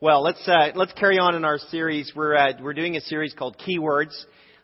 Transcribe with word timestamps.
Well, 0.00 0.22
let's 0.22 0.46
uh, 0.46 0.68
let's 0.76 0.92
carry 0.92 1.18
on 1.18 1.34
in 1.34 1.44
our 1.44 1.58
series. 1.58 2.12
We're 2.14 2.36
uh, 2.36 2.52
we're 2.62 2.72
doing 2.72 2.94
a 2.94 3.00
series 3.00 3.34
called 3.34 3.56
Keywords. 3.58 4.16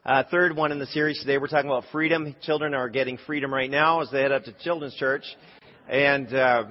Uh, 0.06 0.22
third 0.30 0.54
one 0.54 0.70
in 0.70 0.78
the 0.78 0.86
series 0.86 1.18
today. 1.18 1.38
We're 1.38 1.48
talking 1.48 1.68
about 1.68 1.86
freedom. 1.90 2.36
Children 2.42 2.72
are 2.72 2.88
getting 2.88 3.18
freedom 3.26 3.52
right 3.52 3.68
now 3.68 4.00
as 4.00 4.08
they 4.12 4.22
head 4.22 4.30
up 4.30 4.44
to 4.44 4.52
Children's 4.62 4.94
Church, 4.94 5.24
and 5.88 6.32
uh, 6.32 6.64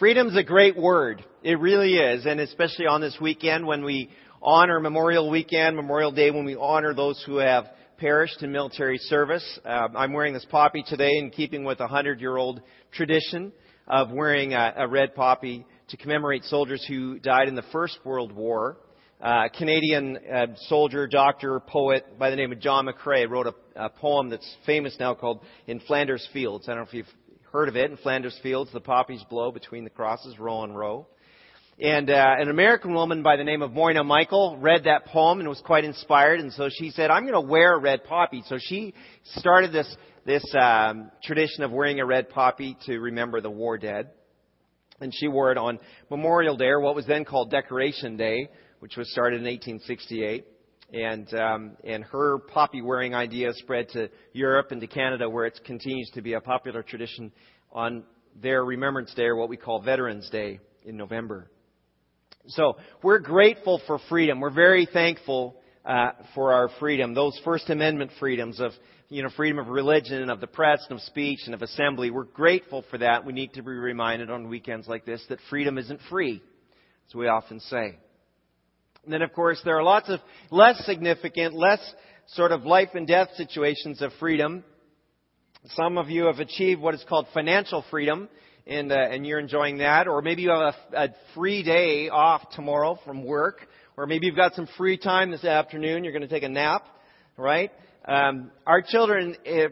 freedom's 0.00 0.36
a 0.36 0.42
great 0.42 0.76
word. 0.76 1.24
It 1.44 1.60
really 1.60 1.98
is, 1.98 2.26
and 2.26 2.40
especially 2.40 2.88
on 2.88 3.00
this 3.00 3.16
weekend 3.20 3.64
when 3.64 3.84
we 3.84 4.10
honor 4.42 4.80
Memorial 4.80 5.30
Weekend, 5.30 5.76
Memorial 5.76 6.10
Day, 6.10 6.32
when 6.32 6.44
we 6.44 6.56
honor 6.56 6.94
those 6.94 7.22
who 7.24 7.36
have 7.36 7.66
perished 7.96 8.42
in 8.42 8.50
military 8.50 8.98
service. 8.98 9.60
Uh, 9.64 9.86
I'm 9.96 10.12
wearing 10.12 10.34
this 10.34 10.46
poppy 10.50 10.82
today 10.84 11.12
in 11.12 11.30
keeping 11.30 11.62
with 11.62 11.78
a 11.78 11.86
hundred-year-old 11.86 12.60
tradition 12.90 13.52
of 13.86 14.10
wearing 14.10 14.52
a, 14.52 14.74
a 14.78 14.88
red 14.88 15.14
poppy 15.14 15.64
to 15.94 16.02
commemorate 16.02 16.42
soldiers 16.46 16.84
who 16.88 17.20
died 17.20 17.46
in 17.46 17.54
the 17.54 17.62
First 17.70 18.00
World 18.04 18.32
War. 18.32 18.78
Uh, 19.22 19.44
Canadian 19.56 20.18
uh, 20.32 20.46
soldier, 20.66 21.06
doctor, 21.06 21.60
poet 21.60 22.18
by 22.18 22.30
the 22.30 22.36
name 22.36 22.50
of 22.50 22.58
John 22.58 22.86
McCrae 22.86 23.30
wrote 23.30 23.46
a, 23.46 23.54
a, 23.76 23.88
poem 23.88 24.28
that's 24.28 24.56
famous 24.66 24.96
now 24.98 25.14
called 25.14 25.44
In 25.68 25.78
Flanders 25.78 26.28
Fields. 26.32 26.68
I 26.68 26.72
don't 26.72 26.78
know 26.78 26.88
if 26.88 26.94
you've 26.94 27.14
heard 27.52 27.68
of 27.68 27.76
it. 27.76 27.92
In 27.92 27.96
Flanders 27.98 28.36
Fields, 28.42 28.72
the 28.72 28.80
poppies 28.80 29.22
blow 29.30 29.52
between 29.52 29.84
the 29.84 29.90
crosses, 29.90 30.36
row 30.36 30.54
on 30.56 30.72
row. 30.72 31.06
And 31.80 32.10
uh, 32.10 32.34
an 32.40 32.50
American 32.50 32.92
woman 32.92 33.22
by 33.22 33.36
the 33.36 33.44
name 33.44 33.62
of 33.62 33.70
Moina 33.70 34.02
Michael 34.02 34.58
read 34.60 34.84
that 34.84 35.06
poem 35.06 35.38
and 35.38 35.48
was 35.48 35.62
quite 35.64 35.84
inspired, 35.84 36.40
and 36.40 36.52
so 36.52 36.68
she 36.76 36.90
said, 36.90 37.08
"I'm 37.10 37.22
going 37.22 37.34
to 37.34 37.48
wear 37.48 37.74
a 37.74 37.80
red 37.80 38.02
poppy." 38.02 38.42
So 38.46 38.58
she 38.60 38.94
started 39.36 39.72
this 39.72 39.96
this 40.26 40.44
um, 40.60 41.12
tradition 41.22 41.62
of 41.62 41.70
wearing 41.70 42.00
a 42.00 42.04
red 42.04 42.30
poppy 42.30 42.76
to 42.86 42.98
remember 42.98 43.40
the 43.40 43.50
war 43.50 43.78
dead 43.78 44.10
and 45.00 45.12
she 45.14 45.28
wore 45.28 45.52
it 45.52 45.58
on 45.58 45.78
Memorial 46.10 46.56
Day, 46.56 46.66
or 46.66 46.80
what 46.80 46.94
was 46.94 47.06
then 47.06 47.24
called 47.24 47.50
Decoration 47.50 48.16
Day, 48.16 48.48
which 48.80 48.96
was 48.96 49.10
started 49.10 49.36
in 49.36 49.44
1868. 49.44 50.46
And 50.92 51.32
um, 51.34 51.76
and 51.82 52.04
her 52.04 52.38
poppy 52.38 52.80
wearing 52.80 53.14
idea 53.14 53.52
spread 53.54 53.88
to 53.90 54.10
Europe 54.32 54.70
and 54.70 54.80
to 54.80 54.86
Canada, 54.86 55.28
where 55.28 55.46
it 55.46 55.58
continues 55.64 56.10
to 56.14 56.22
be 56.22 56.34
a 56.34 56.40
popular 56.40 56.82
tradition 56.82 57.32
on 57.72 58.04
their 58.40 58.64
Remembrance 58.64 59.12
Day, 59.14 59.24
or 59.24 59.34
what 59.34 59.48
we 59.48 59.56
call 59.56 59.80
Veterans 59.80 60.28
Day 60.30 60.60
in 60.84 60.96
November. 60.96 61.50
So 62.48 62.76
we're 63.02 63.18
grateful 63.18 63.80
for 63.86 63.98
freedom. 64.08 64.40
We're 64.40 64.50
very 64.50 64.86
thankful 64.86 65.56
uh, 65.84 66.10
for 66.34 66.52
our 66.52 66.70
freedom, 66.80 67.14
those 67.14 67.38
First 67.44 67.70
Amendment 67.70 68.10
freedoms 68.18 68.60
of 68.60 68.72
you 69.08 69.22
know, 69.22 69.28
freedom 69.36 69.58
of 69.58 69.68
religion 69.68 70.22
and 70.22 70.30
of 70.30 70.40
the 70.40 70.46
press 70.46 70.84
and 70.88 70.98
of 70.98 71.04
speech 71.04 71.40
and 71.46 71.54
of 71.54 71.62
assembly. 71.62 72.10
We're 72.10 72.24
grateful 72.24 72.84
for 72.90 72.98
that. 72.98 73.24
We 73.24 73.32
need 73.32 73.52
to 73.54 73.62
be 73.62 73.70
reminded 73.70 74.30
on 74.30 74.48
weekends 74.48 74.88
like 74.88 75.04
this 75.04 75.24
that 75.28 75.38
freedom 75.50 75.78
isn't 75.78 76.00
free, 76.08 76.42
as 77.08 77.14
we 77.14 77.28
often 77.28 77.60
say. 77.60 77.98
And 79.04 79.12
then, 79.12 79.22
of 79.22 79.32
course, 79.32 79.60
there 79.64 79.76
are 79.78 79.82
lots 79.82 80.08
of 80.08 80.20
less 80.50 80.84
significant, 80.86 81.54
less 81.54 81.80
sort 82.28 82.52
of 82.52 82.64
life 82.64 82.88
and 82.94 83.06
death 83.06 83.28
situations 83.36 84.00
of 84.00 84.12
freedom. 84.18 84.64
Some 85.66 85.98
of 85.98 86.08
you 86.08 86.24
have 86.24 86.38
achieved 86.38 86.80
what 86.80 86.94
is 86.94 87.04
called 87.08 87.26
financial 87.34 87.84
freedom, 87.90 88.28
and, 88.66 88.90
uh, 88.90 88.96
and 88.96 89.26
you're 89.26 89.38
enjoying 89.38 89.78
that. 89.78 90.08
Or 90.08 90.22
maybe 90.22 90.42
you 90.42 90.50
have 90.50 90.74
a, 90.92 91.04
a 91.04 91.08
free 91.34 91.62
day 91.62 92.08
off 92.08 92.42
tomorrow 92.52 92.98
from 93.04 93.24
work. 93.24 93.66
Or 93.96 94.06
maybe 94.06 94.26
you've 94.26 94.36
got 94.36 94.54
some 94.54 94.68
free 94.76 94.98
time 94.98 95.30
this 95.30 95.44
afternoon. 95.44 96.02
You're 96.02 96.12
going 96.12 96.22
to 96.22 96.28
take 96.28 96.42
a 96.42 96.48
nap, 96.48 96.86
right? 97.36 97.70
Um, 98.06 98.50
our 98.66 98.82
children, 98.82 99.36
if, 99.44 99.70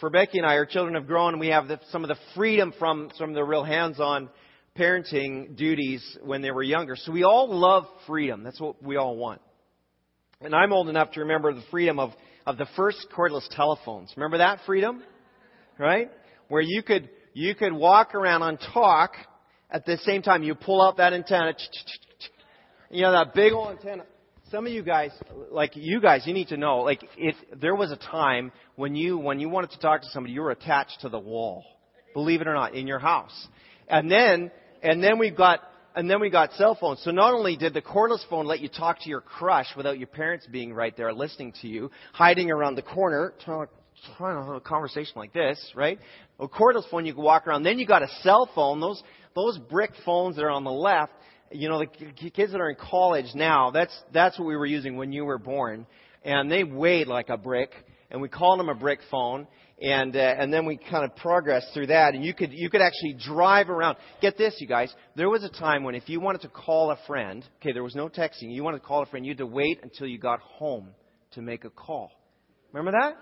for 0.00 0.08
Becky 0.10 0.38
and 0.38 0.46
I, 0.46 0.54
our 0.54 0.66
children 0.66 0.94
have 0.94 1.06
grown 1.06 1.34
and 1.34 1.40
we 1.40 1.48
have 1.48 1.68
the, 1.68 1.78
some 1.90 2.02
of 2.02 2.08
the 2.08 2.16
freedom 2.34 2.72
from 2.78 3.10
some 3.16 3.28
of 3.28 3.34
the 3.34 3.44
real 3.44 3.64
hands-on 3.64 4.30
parenting 4.76 5.56
duties 5.56 6.02
when 6.22 6.40
they 6.40 6.50
were 6.50 6.62
younger. 6.62 6.96
So 6.96 7.12
we 7.12 7.24
all 7.24 7.54
love 7.54 7.84
freedom. 8.06 8.42
That's 8.42 8.60
what 8.60 8.82
we 8.82 8.96
all 8.96 9.16
want. 9.16 9.40
And 10.40 10.54
I'm 10.54 10.72
old 10.72 10.88
enough 10.88 11.10
to 11.12 11.20
remember 11.20 11.52
the 11.52 11.64
freedom 11.70 11.98
of, 11.98 12.12
of 12.46 12.56
the 12.56 12.66
first 12.76 13.06
cordless 13.14 13.46
telephones. 13.50 14.12
Remember 14.16 14.38
that 14.38 14.60
freedom? 14.64 15.02
Right? 15.78 16.10
Where 16.48 16.62
you 16.62 16.82
could, 16.82 17.10
you 17.34 17.54
could 17.54 17.72
walk 17.72 18.14
around 18.14 18.42
and 18.42 18.58
talk 18.72 19.12
at 19.70 19.84
the 19.84 19.98
same 19.98 20.22
time. 20.22 20.42
You 20.42 20.54
pull 20.54 20.80
out 20.80 20.96
that 20.96 21.12
antenna. 21.12 21.52
You 22.90 23.02
know, 23.02 23.12
that 23.12 23.34
big 23.34 23.52
old 23.52 23.70
antenna 23.70 24.04
some 24.50 24.66
of 24.66 24.72
you 24.72 24.82
guys, 24.82 25.10
like 25.50 25.72
you 25.74 26.00
guys, 26.00 26.22
you 26.26 26.32
need 26.32 26.48
to 26.48 26.56
know, 26.56 26.78
like 26.78 27.04
if 27.16 27.34
there 27.60 27.74
was 27.74 27.92
a 27.92 27.96
time 27.96 28.50
when 28.76 28.94
you, 28.94 29.18
when 29.18 29.40
you 29.40 29.48
wanted 29.48 29.70
to 29.72 29.78
talk 29.78 30.00
to 30.00 30.08
somebody, 30.08 30.32
you 30.32 30.40
were 30.40 30.50
attached 30.50 31.00
to 31.02 31.08
the 31.08 31.18
wall. 31.18 31.64
Believe 32.14 32.40
it 32.40 32.48
or 32.48 32.54
not, 32.54 32.74
in 32.74 32.86
your 32.86 32.98
house. 32.98 33.48
And 33.88 34.10
then, 34.10 34.50
and 34.82 35.02
then 35.02 35.18
we've 35.18 35.36
got, 35.36 35.60
and 35.94 36.08
then 36.08 36.20
we 36.20 36.30
got 36.30 36.52
cell 36.54 36.76
phones. 36.80 37.02
So 37.02 37.10
not 37.10 37.34
only 37.34 37.56
did 37.56 37.74
the 37.74 37.82
cordless 37.82 38.26
phone 38.30 38.46
let 38.46 38.60
you 38.60 38.68
talk 38.68 39.00
to 39.02 39.08
your 39.10 39.20
crush 39.20 39.66
without 39.76 39.98
your 39.98 40.06
parents 40.06 40.46
being 40.50 40.72
right 40.72 40.96
there 40.96 41.12
listening 41.12 41.52
to 41.60 41.68
you, 41.68 41.90
hiding 42.12 42.50
around 42.50 42.76
the 42.76 42.82
corner, 42.82 43.34
trying 43.44 43.66
to 43.66 44.24
have 44.42 44.48
a 44.48 44.60
conversation 44.60 45.12
like 45.16 45.34
this, 45.34 45.72
right? 45.74 45.98
A 46.40 46.48
cordless 46.48 46.88
phone, 46.90 47.04
you 47.04 47.14
could 47.14 47.22
walk 47.22 47.46
around. 47.46 47.64
Then 47.64 47.78
you 47.78 47.86
got 47.86 48.02
a 48.02 48.08
cell 48.22 48.48
phone, 48.54 48.80
those, 48.80 49.02
those 49.34 49.58
brick 49.58 49.90
phones 50.06 50.36
that 50.36 50.44
are 50.44 50.50
on 50.50 50.64
the 50.64 50.70
left 50.70 51.12
you 51.50 51.68
know, 51.68 51.78
the 51.78 52.30
kids 52.30 52.52
that 52.52 52.60
are 52.60 52.70
in 52.70 52.76
college 52.76 53.26
now, 53.34 53.70
that's, 53.70 53.96
that's 54.12 54.38
what 54.38 54.46
we 54.46 54.56
were 54.56 54.66
using 54.66 54.96
when 54.96 55.12
you 55.12 55.24
were 55.24 55.38
born. 55.38 55.86
And 56.24 56.50
they 56.50 56.64
weighed 56.64 57.06
like 57.06 57.28
a 57.28 57.36
brick, 57.36 57.72
and 58.10 58.20
we 58.20 58.28
called 58.28 58.60
them 58.60 58.68
a 58.68 58.74
brick 58.74 59.00
phone. 59.10 59.46
And, 59.80 60.16
uh, 60.16 60.18
and 60.18 60.52
then 60.52 60.66
we 60.66 60.76
kind 60.76 61.04
of 61.04 61.14
progressed 61.14 61.68
through 61.72 61.86
that, 61.86 62.14
and 62.14 62.24
you 62.24 62.34
could, 62.34 62.52
you 62.52 62.68
could 62.68 62.80
actually 62.80 63.16
drive 63.24 63.70
around. 63.70 63.96
Get 64.20 64.36
this, 64.36 64.56
you 64.58 64.66
guys. 64.66 64.92
There 65.14 65.30
was 65.30 65.44
a 65.44 65.48
time 65.48 65.84
when 65.84 65.94
if 65.94 66.08
you 66.08 66.18
wanted 66.18 66.40
to 66.42 66.48
call 66.48 66.90
a 66.90 66.98
friend, 67.06 67.44
okay, 67.60 67.72
there 67.72 67.84
was 67.84 67.94
no 67.94 68.08
texting, 68.08 68.52
you 68.52 68.64
wanted 68.64 68.80
to 68.80 68.84
call 68.84 69.04
a 69.04 69.06
friend, 69.06 69.24
you 69.24 69.30
had 69.30 69.38
to 69.38 69.46
wait 69.46 69.78
until 69.84 70.08
you 70.08 70.18
got 70.18 70.40
home 70.40 70.88
to 71.32 71.42
make 71.42 71.64
a 71.64 71.70
call. 71.70 72.10
Remember 72.72 72.90
that? 72.90 73.16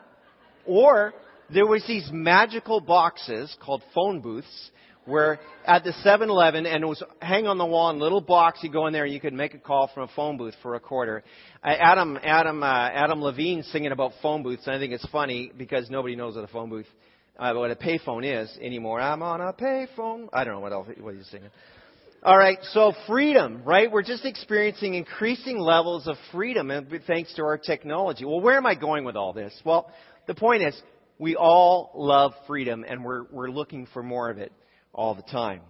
Or 0.65 1.13
there 1.53 1.67
was 1.67 1.85
these 1.87 2.09
magical 2.11 2.81
boxes 2.81 3.55
called 3.63 3.83
phone 3.95 4.21
booths 4.23 4.71
where 5.07 5.39
at 5.65 5.85
the 5.85 5.93
7-Eleven, 6.05 6.67
and 6.67 6.83
it 6.85 6.87
was 6.87 7.03
hang 7.23 7.47
on 7.47 7.59
the 7.59 7.65
wall 7.65 7.91
in 7.91 7.97
a 7.97 7.99
little 7.99 8.21
box. 8.21 8.61
You 8.63 8.71
go 8.71 8.87
in 8.87 8.93
there 8.93 9.05
and 9.05 9.15
you 9.15 9.21
could 9.21 9.33
make 9.33 9.55
a 9.55 9.59
call 9.59 9.91
from 9.95 10.05
a 10.05 10.13
phone 10.15 10.37
booth 10.37 10.55
for 10.63 10.75
a 10.75 10.81
quarter. 10.81 11.25
Uh, 11.65 11.69
Adam, 11.69 12.19
Adam, 12.23 12.63
uh, 12.63 12.67
Adam 12.67 13.23
Levine 13.23 13.63
singing 13.65 13.93
about 13.93 14.13
phone 14.21 14.43
booths, 14.43 14.67
and 14.67 14.77
I 14.77 14.79
think 14.79 14.93
it's 14.93 15.07
funny 15.09 15.51
because 15.57 15.89
nobody 15.89 16.17
knows 16.17 16.35
what 16.35 16.45
a 16.45 16.49
phone 16.49 16.69
booth, 16.69 16.87
uh, 17.39 17.55
what 17.55 17.71
a 17.71 17.77
payphone 17.77 18.43
is 18.43 18.57
anymore. 18.61 19.01
I'm 19.01 19.23
on 19.23 19.41
a 19.41 19.53
payphone. 19.53 20.29
I 20.33 20.45
don't 20.45 20.55
know 20.55 20.61
what 20.61 20.73
else, 20.73 20.89
what 21.01 21.15
he's 21.15 21.27
singing. 21.29 21.51
All 22.23 22.37
right, 22.37 22.59
so 22.73 22.93
freedom, 23.07 23.63
right? 23.65 23.91
We're 23.91 24.03
just 24.03 24.25
experiencing 24.25 24.95
increasing 24.95 25.59
levels 25.59 26.09
of 26.09 26.17
freedom 26.33 26.73
thanks 27.07 27.33
to 27.35 27.45
our 27.45 27.57
technology. 27.57 28.25
Well, 28.25 28.41
where 28.41 28.57
am 28.57 28.67
I 28.67 28.75
going 28.75 29.05
with 29.05 29.15
all 29.15 29.33
this? 29.33 29.53
Well, 29.65 29.93
the 30.27 30.35
point 30.35 30.63
is, 30.63 30.81
we 31.19 31.37
all 31.37 31.93
love 31.95 32.33
freedom 32.47 32.85
and 32.87 33.05
we're, 33.05 33.25
we're 33.31 33.51
looking 33.51 33.87
for 33.93 34.03
more 34.03 34.29
of 34.29 34.39
it 34.39 34.53
all 34.97 35.15
the 35.15 35.23
time. 35.23 35.61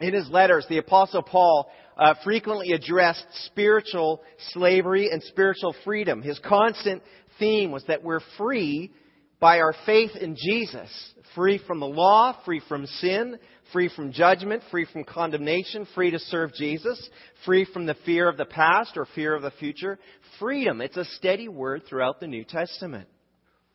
In 0.00 0.12
his 0.12 0.28
letters, 0.30 0.66
the 0.68 0.78
Apostle 0.78 1.22
Paul 1.22 1.70
uh, 1.96 2.14
frequently 2.24 2.72
addressed 2.72 3.24
spiritual 3.46 4.20
slavery 4.50 5.08
and 5.10 5.22
spiritual 5.22 5.74
freedom. 5.84 6.20
His 6.22 6.40
constant 6.40 7.02
theme 7.38 7.70
was 7.70 7.84
that 7.86 8.02
we're 8.02 8.20
free 8.36 8.92
by 9.38 9.60
our 9.60 9.74
faith 9.86 10.10
in 10.20 10.36
Jesus. 10.36 10.90
Free 11.34 11.60
from 11.66 11.80
the 11.80 11.86
law, 11.86 12.36
free 12.44 12.60
from 12.68 12.86
sin, 12.86 13.38
free 13.72 13.88
from 13.94 14.12
judgment, 14.12 14.62
free 14.70 14.86
from 14.92 15.04
condemnation, 15.04 15.86
free 15.94 16.10
to 16.10 16.18
serve 16.18 16.52
Jesus, 16.54 17.08
free 17.44 17.64
from 17.72 17.86
the 17.86 17.96
fear 18.04 18.28
of 18.28 18.36
the 18.36 18.44
past 18.44 18.96
or 18.96 19.06
fear 19.14 19.34
of 19.34 19.42
the 19.42 19.52
future. 19.52 19.98
Freedom. 20.38 20.80
It's 20.80 20.96
a 20.96 21.04
steady 21.04 21.48
word 21.48 21.82
throughout 21.88 22.18
the 22.18 22.26
New 22.26 22.44
Testament. 22.44 23.08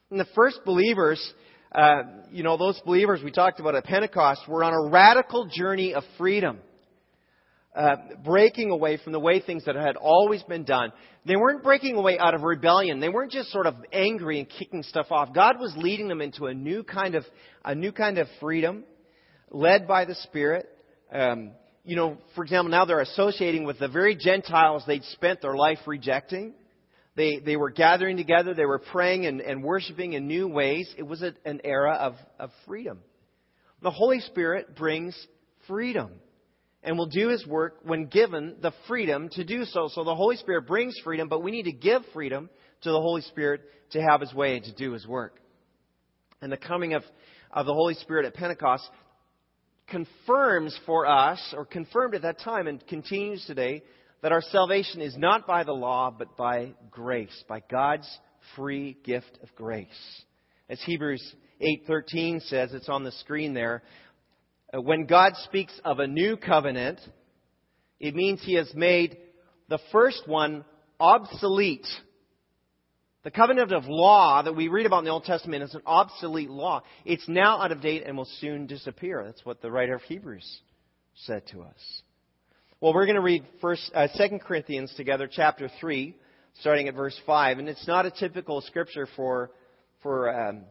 And 0.09 0.19
the 0.19 0.27
first 0.35 0.59
believers 0.65 1.33
uh, 1.71 2.03
you 2.31 2.43
know, 2.43 2.57
those 2.57 2.79
believers 2.85 3.21
we 3.23 3.31
talked 3.31 3.59
about 3.59 3.75
at 3.75 3.83
Pentecost 3.83 4.41
were 4.47 4.63
on 4.63 4.73
a 4.73 4.89
radical 4.89 5.49
journey 5.51 5.93
of 5.93 6.03
freedom. 6.17 6.59
Uh, 7.75 7.95
breaking 8.25 8.71
away 8.71 8.97
from 8.97 9.13
the 9.13 9.19
way 9.19 9.39
things 9.39 9.65
that 9.65 9.75
had 9.75 9.95
always 9.97 10.41
been 10.43 10.63
done. 10.63 10.91
They 11.27 11.35
weren't 11.35 11.61
breaking 11.61 11.95
away 11.95 12.17
out 12.17 12.33
of 12.33 12.41
rebellion. 12.41 12.99
They 12.99 13.09
weren't 13.09 13.31
just 13.31 13.51
sort 13.51 13.67
of 13.67 13.75
angry 13.93 14.39
and 14.39 14.49
kicking 14.49 14.81
stuff 14.81 15.11
off. 15.11 15.31
God 15.31 15.59
was 15.59 15.75
leading 15.77 16.07
them 16.07 16.19
into 16.19 16.47
a 16.47 16.55
new 16.55 16.81
kind 16.83 17.13
of 17.13 17.23
a 17.63 17.75
new 17.75 17.91
kind 17.91 18.17
of 18.17 18.27
freedom, 18.39 18.83
led 19.51 19.87
by 19.87 20.05
the 20.05 20.15
Spirit. 20.15 20.67
Um, 21.13 21.51
you 21.85 21.95
know, 21.95 22.17
for 22.33 22.43
example, 22.43 22.71
now 22.71 22.85
they're 22.85 22.99
associating 23.01 23.63
with 23.63 23.77
the 23.77 23.87
very 23.87 24.15
Gentiles 24.15 24.83
they'd 24.87 25.03
spent 25.03 25.43
their 25.43 25.55
life 25.55 25.77
rejecting. 25.85 26.55
They, 27.17 27.39
they 27.39 27.55
were 27.55 27.71
gathering 27.71 28.15
together, 28.15 28.53
they 28.53 28.65
were 28.65 28.77
praying 28.77 29.25
and, 29.25 29.41
and 29.41 29.63
worshiping 29.63 30.13
in 30.13 30.27
new 30.27 30.47
ways. 30.47 30.87
It 30.97 31.03
was 31.03 31.23
a, 31.23 31.33
an 31.45 31.61
era 31.63 31.93
of, 31.93 32.13
of 32.39 32.51
freedom. 32.67 32.99
The 33.81 33.89
Holy 33.89 34.19
Spirit 34.19 34.75
brings 34.75 35.17
freedom 35.67 36.11
and 36.83 36.95
will 36.95 37.07
do 37.07 37.29
His 37.29 37.45
work 37.47 37.79
when 37.81 38.05
given 38.05 38.57
the 38.61 38.71
freedom 38.87 39.29
to 39.29 39.43
do 39.43 39.65
so. 39.65 39.89
So 39.91 40.03
the 40.03 40.13
Holy 40.13 40.35
Spirit 40.35 40.67
brings 40.67 40.95
freedom, 41.03 41.27
but 41.27 41.41
we 41.41 41.49
need 41.49 41.63
to 41.63 41.71
give 41.71 42.03
freedom 42.13 42.51
to 42.83 42.91
the 42.91 43.01
Holy 43.01 43.23
Spirit 43.23 43.61
to 43.93 44.01
have 44.01 44.21
His 44.21 44.31
way 44.31 44.57
and 44.57 44.65
to 44.65 44.75
do 44.75 44.91
His 44.91 45.07
work. 45.07 45.39
And 46.39 46.51
the 46.51 46.57
coming 46.57 46.93
of, 46.93 47.01
of 47.51 47.65
the 47.65 47.73
Holy 47.73 47.95
Spirit 47.95 48.27
at 48.27 48.35
Pentecost 48.35 48.87
confirms 49.87 50.77
for 50.85 51.07
us, 51.07 51.41
or 51.57 51.65
confirmed 51.65 52.13
at 52.13 52.21
that 52.21 52.41
time 52.41 52.67
and 52.67 52.85
continues 52.85 53.43
today, 53.47 53.81
that 54.21 54.31
our 54.31 54.41
salvation 54.41 55.01
is 55.01 55.15
not 55.17 55.45
by 55.45 55.63
the 55.63 55.73
law, 55.73 56.11
but 56.11 56.35
by 56.37 56.73
grace, 56.89 57.43
by 57.47 57.61
God's 57.69 58.07
free 58.55 58.97
gift 59.03 59.37
of 59.43 59.53
grace. 59.55 59.87
As 60.69 60.81
Hebrews 60.81 61.35
8:13 61.61 62.41
says, 62.41 62.73
it's 62.73 62.89
on 62.89 63.03
the 63.03 63.11
screen 63.11 63.53
there, 63.53 63.83
uh, 64.73 64.81
when 64.81 65.05
God 65.05 65.33
speaks 65.43 65.79
of 65.85 65.99
a 65.99 66.07
new 66.07 66.37
covenant, 66.37 66.99
it 67.99 68.15
means 68.15 68.41
he 68.43 68.55
has 68.55 68.73
made 68.75 69.17
the 69.69 69.79
first 69.91 70.27
one 70.27 70.65
obsolete. 70.99 71.87
The 73.23 73.31
covenant 73.31 73.71
of 73.71 73.85
law 73.87 74.41
that 74.41 74.55
we 74.55 74.67
read 74.67 74.85
about 74.85 74.99
in 74.99 75.05
the 75.05 75.11
Old 75.11 75.25
Testament 75.25 75.63
is 75.63 75.73
an 75.73 75.81
obsolete 75.85 76.49
law. 76.49 76.83
It's 77.05 77.27
now 77.27 77.61
out 77.61 77.71
of 77.71 77.81
date 77.81 78.03
and 78.05 78.15
will 78.15 78.27
soon 78.39 78.67
disappear. 78.67 79.23
That's 79.25 79.45
what 79.45 79.61
the 79.61 79.71
writer 79.71 79.95
of 79.95 80.01
Hebrews 80.03 80.61
said 81.15 81.45
to 81.47 81.61
us. 81.61 82.01
Well, 82.79 82.93
we're 82.93 83.07
going 83.07 83.15
to 83.15 83.21
read 83.21 83.43
first, 83.59 83.89
uh, 83.95 84.07
2 84.15 84.37
Corinthians 84.37 84.93
together, 84.95 85.27
chapter 85.31 85.67
3, 85.79 86.15
starting 86.59 86.87
at 86.87 86.93
verse 86.93 87.19
5. 87.25 87.57
And 87.57 87.67
it's 87.67 87.87
not 87.87 88.05
a 88.05 88.11
typical 88.11 88.61
scripture 88.61 89.07
for, 89.15 89.49
for 90.03 90.29
um, 90.29 90.61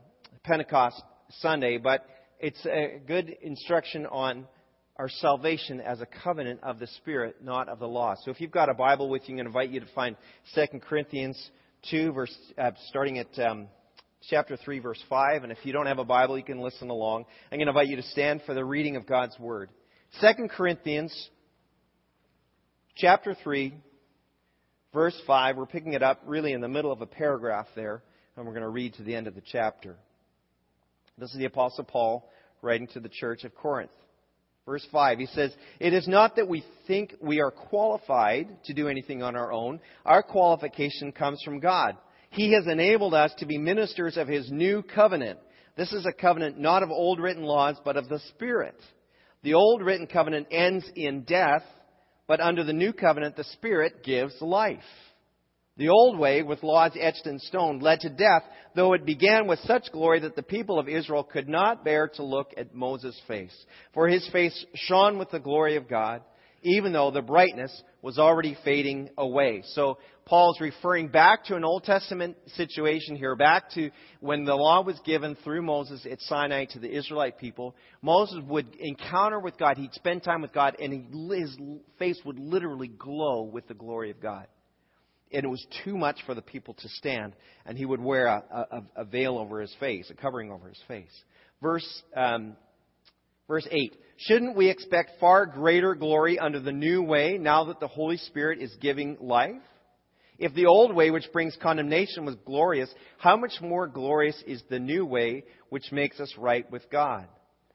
Pentecost 0.44 1.02
Sunday, 1.40 1.78
but 1.78 2.06
it's 2.38 2.64
a 2.64 3.00
good 3.08 3.36
instruction 3.42 4.06
on 4.06 4.46
our 4.94 5.08
salvation 5.08 5.80
as 5.80 6.00
a 6.00 6.06
covenant 6.22 6.60
of 6.62 6.78
the 6.78 6.86
Spirit, 6.86 7.42
not 7.42 7.68
of 7.68 7.80
the 7.80 7.88
law. 7.88 8.14
So 8.24 8.30
if 8.30 8.40
you've 8.40 8.52
got 8.52 8.68
a 8.68 8.74
Bible 8.74 9.08
with 9.08 9.22
you, 9.22 9.32
I'm 9.32 9.38
going 9.38 9.46
to 9.46 9.48
invite 9.48 9.70
you 9.70 9.80
to 9.80 9.92
find 9.92 10.14
2 10.54 10.78
Corinthians 10.88 11.50
2, 11.90 12.12
verse, 12.12 12.36
uh, 12.56 12.70
starting 12.88 13.18
at 13.18 13.36
um, 13.40 13.66
chapter 14.30 14.56
3, 14.56 14.78
verse 14.78 15.02
5. 15.08 15.42
And 15.42 15.50
if 15.50 15.58
you 15.64 15.72
don't 15.72 15.86
have 15.86 15.98
a 15.98 16.04
Bible, 16.04 16.38
you 16.38 16.44
can 16.44 16.60
listen 16.60 16.88
along. 16.88 17.24
I'm 17.50 17.58
going 17.58 17.66
to 17.66 17.70
invite 17.70 17.88
you 17.88 17.96
to 17.96 18.02
stand 18.04 18.42
for 18.46 18.54
the 18.54 18.64
reading 18.64 18.94
of 18.94 19.08
God's 19.08 19.36
Word. 19.40 19.70
2 20.20 20.46
Corinthians 20.56 21.30
chapter 22.96 23.36
3, 23.44 23.74
verse 24.92 25.20
5. 25.26 25.56
We're 25.56 25.66
picking 25.66 25.92
it 25.92 26.02
up 26.02 26.22
really 26.26 26.52
in 26.52 26.60
the 26.60 26.68
middle 26.68 26.90
of 26.90 27.02
a 27.02 27.06
paragraph 27.06 27.66
there, 27.76 28.02
and 28.36 28.46
we're 28.46 28.52
going 28.52 28.62
to 28.62 28.68
read 28.68 28.94
to 28.94 29.02
the 29.02 29.14
end 29.14 29.26
of 29.26 29.34
the 29.34 29.42
chapter. 29.42 29.96
This 31.18 31.30
is 31.30 31.38
the 31.38 31.44
Apostle 31.44 31.84
Paul 31.84 32.28
writing 32.62 32.88
to 32.88 33.00
the 33.00 33.08
church 33.08 33.44
of 33.44 33.54
Corinth. 33.54 33.90
Verse 34.64 34.86
5, 34.90 35.18
he 35.18 35.26
says, 35.26 35.54
It 35.78 35.92
is 35.92 36.08
not 36.08 36.36
that 36.36 36.48
we 36.48 36.64
think 36.88 37.14
we 37.20 37.40
are 37.40 37.52
qualified 37.52 38.48
to 38.64 38.74
do 38.74 38.88
anything 38.88 39.22
on 39.22 39.36
our 39.36 39.52
own. 39.52 39.78
Our 40.04 40.24
qualification 40.24 41.12
comes 41.12 41.40
from 41.44 41.60
God. 41.60 41.96
He 42.30 42.52
has 42.52 42.66
enabled 42.66 43.14
us 43.14 43.32
to 43.38 43.46
be 43.46 43.58
ministers 43.58 44.16
of 44.16 44.26
His 44.26 44.50
new 44.50 44.82
covenant. 44.82 45.38
This 45.76 45.92
is 45.92 46.04
a 46.04 46.12
covenant 46.12 46.58
not 46.58 46.82
of 46.82 46.90
old 46.90 47.20
written 47.20 47.44
laws, 47.44 47.76
but 47.84 47.96
of 47.96 48.08
the 48.08 48.18
Spirit. 48.30 48.74
The 49.42 49.54
old 49.54 49.82
written 49.82 50.08
covenant 50.08 50.48
ends 50.50 50.84
in 50.96 51.22
death, 51.22 51.62
but 52.26 52.40
under 52.40 52.64
the 52.64 52.72
new 52.72 52.92
covenant, 52.92 53.36
the 53.36 53.44
Spirit 53.44 54.02
gives 54.04 54.34
life. 54.40 54.78
The 55.78 55.88
old 55.90 56.18
way, 56.18 56.42
with 56.42 56.62
laws 56.62 56.92
etched 56.98 57.26
in 57.26 57.38
stone, 57.38 57.80
led 57.80 58.00
to 58.00 58.08
death, 58.08 58.42
though 58.74 58.94
it 58.94 59.04
began 59.04 59.46
with 59.46 59.58
such 59.60 59.92
glory 59.92 60.20
that 60.20 60.34
the 60.34 60.42
people 60.42 60.78
of 60.78 60.88
Israel 60.88 61.22
could 61.22 61.48
not 61.48 61.84
bear 61.84 62.08
to 62.14 62.22
look 62.22 62.52
at 62.56 62.74
Moses' 62.74 63.20
face. 63.28 63.54
For 63.92 64.08
his 64.08 64.26
face 64.32 64.64
shone 64.74 65.18
with 65.18 65.30
the 65.30 65.38
glory 65.38 65.76
of 65.76 65.88
God, 65.88 66.22
even 66.62 66.92
though 66.92 67.10
the 67.10 67.20
brightness 67.20 67.82
was 68.00 68.18
already 68.18 68.56
fading 68.64 69.10
away. 69.18 69.62
So 69.74 69.98
Paul's 70.26 70.60
referring 70.60 71.08
back 71.08 71.44
to 71.44 71.54
an 71.54 71.64
Old 71.64 71.84
Testament 71.84 72.36
situation 72.56 73.14
here, 73.14 73.36
back 73.36 73.70
to 73.74 73.90
when 74.20 74.44
the 74.44 74.56
law 74.56 74.82
was 74.82 74.98
given 75.04 75.36
through 75.44 75.62
Moses 75.62 76.04
at 76.10 76.20
Sinai 76.22 76.64
to 76.66 76.80
the 76.80 76.90
Israelite 76.90 77.38
people. 77.38 77.76
Moses 78.02 78.40
would 78.48 78.74
encounter 78.74 79.38
with 79.38 79.56
God, 79.56 79.76
he'd 79.78 79.94
spend 79.94 80.24
time 80.24 80.42
with 80.42 80.52
God, 80.52 80.76
and 80.80 80.92
he, 80.92 81.36
his 81.36 81.56
face 81.98 82.20
would 82.24 82.40
literally 82.40 82.88
glow 82.88 83.42
with 83.44 83.68
the 83.68 83.74
glory 83.74 84.10
of 84.10 84.20
God 84.20 84.48
and 85.32 85.44
it 85.44 85.48
was 85.48 85.66
too 85.84 85.96
much 85.96 86.18
for 86.24 86.34
the 86.34 86.42
people 86.42 86.74
to 86.74 86.88
stand, 86.88 87.34
and 87.64 87.76
he 87.76 87.84
would 87.84 88.00
wear 88.00 88.26
a, 88.26 88.42
a, 88.70 89.02
a 89.02 89.04
veil 89.04 89.38
over 89.38 89.60
his 89.60 89.74
face, 89.80 90.08
a 90.10 90.14
covering 90.14 90.52
over 90.52 90.68
his 90.68 90.80
face. 90.86 91.10
Verse, 91.60 92.02
um, 92.16 92.56
verse 93.48 93.66
8 93.70 93.96
Shouldn't 94.18 94.56
we 94.56 94.70
expect 94.70 95.18
far 95.20 95.46
greater 95.46 95.94
glory 95.94 96.38
under 96.38 96.60
the 96.60 96.72
new 96.72 97.02
way 97.02 97.38
now 97.38 97.64
that 97.64 97.80
the 97.80 97.88
Holy 97.88 98.18
Spirit 98.18 98.60
is 98.60 98.74
giving 98.80 99.16
life? 99.20 99.62
If 100.38 100.54
the 100.54 100.66
old 100.66 100.94
way, 100.94 101.10
which 101.10 101.32
brings 101.32 101.56
condemnation, 101.60 102.24
was 102.24 102.36
glorious, 102.44 102.92
how 103.18 103.36
much 103.36 103.60
more 103.60 103.86
glorious 103.86 104.40
is 104.46 104.62
the 104.68 104.78
new 104.78 105.06
way, 105.06 105.44
which 105.70 105.92
makes 105.92 106.20
us 106.20 106.32
right 106.36 106.70
with 106.70 106.90
God? 106.90 107.26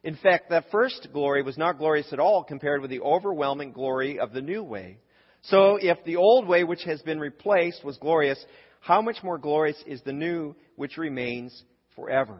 In 0.04 0.16
fact, 0.16 0.50
that 0.50 0.72
first 0.72 1.10
glory 1.14 1.44
was 1.44 1.58
not 1.58 1.78
glorious 1.78 2.12
at 2.12 2.20
all 2.20 2.44
compared 2.44 2.82
with 2.82 2.90
the 2.90 3.02
overwhelming 3.02 3.72
glory 3.72 4.20
of 4.20 4.34
the 4.34 4.42
new 4.42 4.64
way. 4.64 4.98
So 5.44 5.78
if 5.82 6.04
the 6.06 6.18
old 6.18 6.48
way 6.48 6.64
which 6.64 6.84
has 6.84 7.02
been 7.02 7.20
replaced 7.20 7.84
was 7.84 7.98
glorious, 7.98 8.44
how 8.80 9.02
much 9.02 9.18
more 9.24 9.38
glorious 9.38 9.82
is 9.86 10.02
the 10.02 10.14
new 10.14 10.56
which 10.76 10.98
remains 10.98 11.64
forever? 11.96 12.38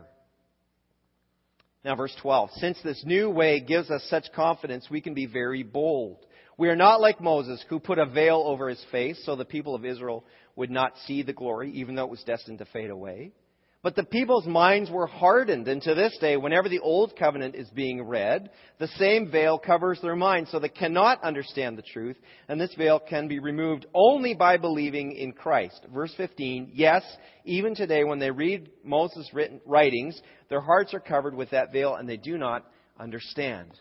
Now, 1.84 1.96
verse 1.96 2.16
12. 2.22 2.52
Since 2.56 2.80
this 2.84 3.04
new 3.06 3.30
way 3.30 3.60
gives 3.60 3.90
us 3.90 4.04
such 4.08 4.32
confidence, 4.36 4.88
we 4.90 5.02
can 5.02 5.16
be 5.16 5.26
very 5.26 5.64
bold. 5.64 6.26
We 6.58 6.70
are 6.70 6.76
not 6.76 7.02
like 7.02 7.22
Moses, 7.22 7.64
who 7.70 7.80
put 7.80 8.00
a 8.00 8.06
veil 8.06 8.44
over 8.46 8.70
his 8.70 8.84
face 8.92 9.22
so 9.26 9.36
the 9.36 9.46
people 9.46 9.76
of 9.76 9.86
Israel 9.86 10.24
would 10.56 10.72
not 10.72 10.94
see 11.06 11.24
the 11.24 11.34
glory, 11.34 11.72
even 11.72 11.96
though 11.96 12.06
it 12.06 12.12
was 12.12 12.24
destined 12.24 12.60
to 12.60 12.66
fade 12.66 12.90
away. 12.90 13.32
But 13.84 13.96
the 13.96 14.04
people's 14.04 14.46
minds 14.46 14.92
were 14.92 15.08
hardened, 15.08 15.68
and 15.68 15.82
to 15.82 15.96
this 15.96 16.16
day, 16.20 16.38
whenever 16.38 16.70
the 16.70 16.82
Old 16.82 17.16
Covenant 17.18 17.56
is 17.56 17.68
being 17.72 18.04
read, 18.04 18.52
the 18.78 18.88
same 19.00 19.32
veil 19.32 19.58
covers 19.58 20.00
their 20.02 20.16
minds, 20.16 20.52
so 20.52 20.60
they 20.60 20.70
cannot 20.70 21.24
understand 21.24 21.78
the 21.78 21.82
truth, 21.82 22.16
and 22.48 22.62
this 22.62 22.76
veil 22.76 23.00
can 23.00 23.28
be 23.28 23.40
removed 23.40 23.88
only 23.96 24.36
by 24.36 24.58
believing 24.58 25.14
in 25.14 25.32
Christ. 25.32 25.84
Verse 25.92 26.14
15, 26.16 26.74
yes, 26.76 27.02
even 27.44 27.74
today 27.74 28.04
when 28.04 28.20
they 28.20 28.30
read 28.30 28.70
Moses' 28.84 29.32
writings, 29.66 30.22
their 30.50 30.62
hearts 30.62 30.94
are 30.94 31.00
covered 31.00 31.34
with 31.34 31.50
that 31.50 31.74
veil, 31.74 31.96
and 31.96 32.08
they 32.08 32.18
do 32.18 32.38
not 32.38 32.64
understand. 33.00 33.72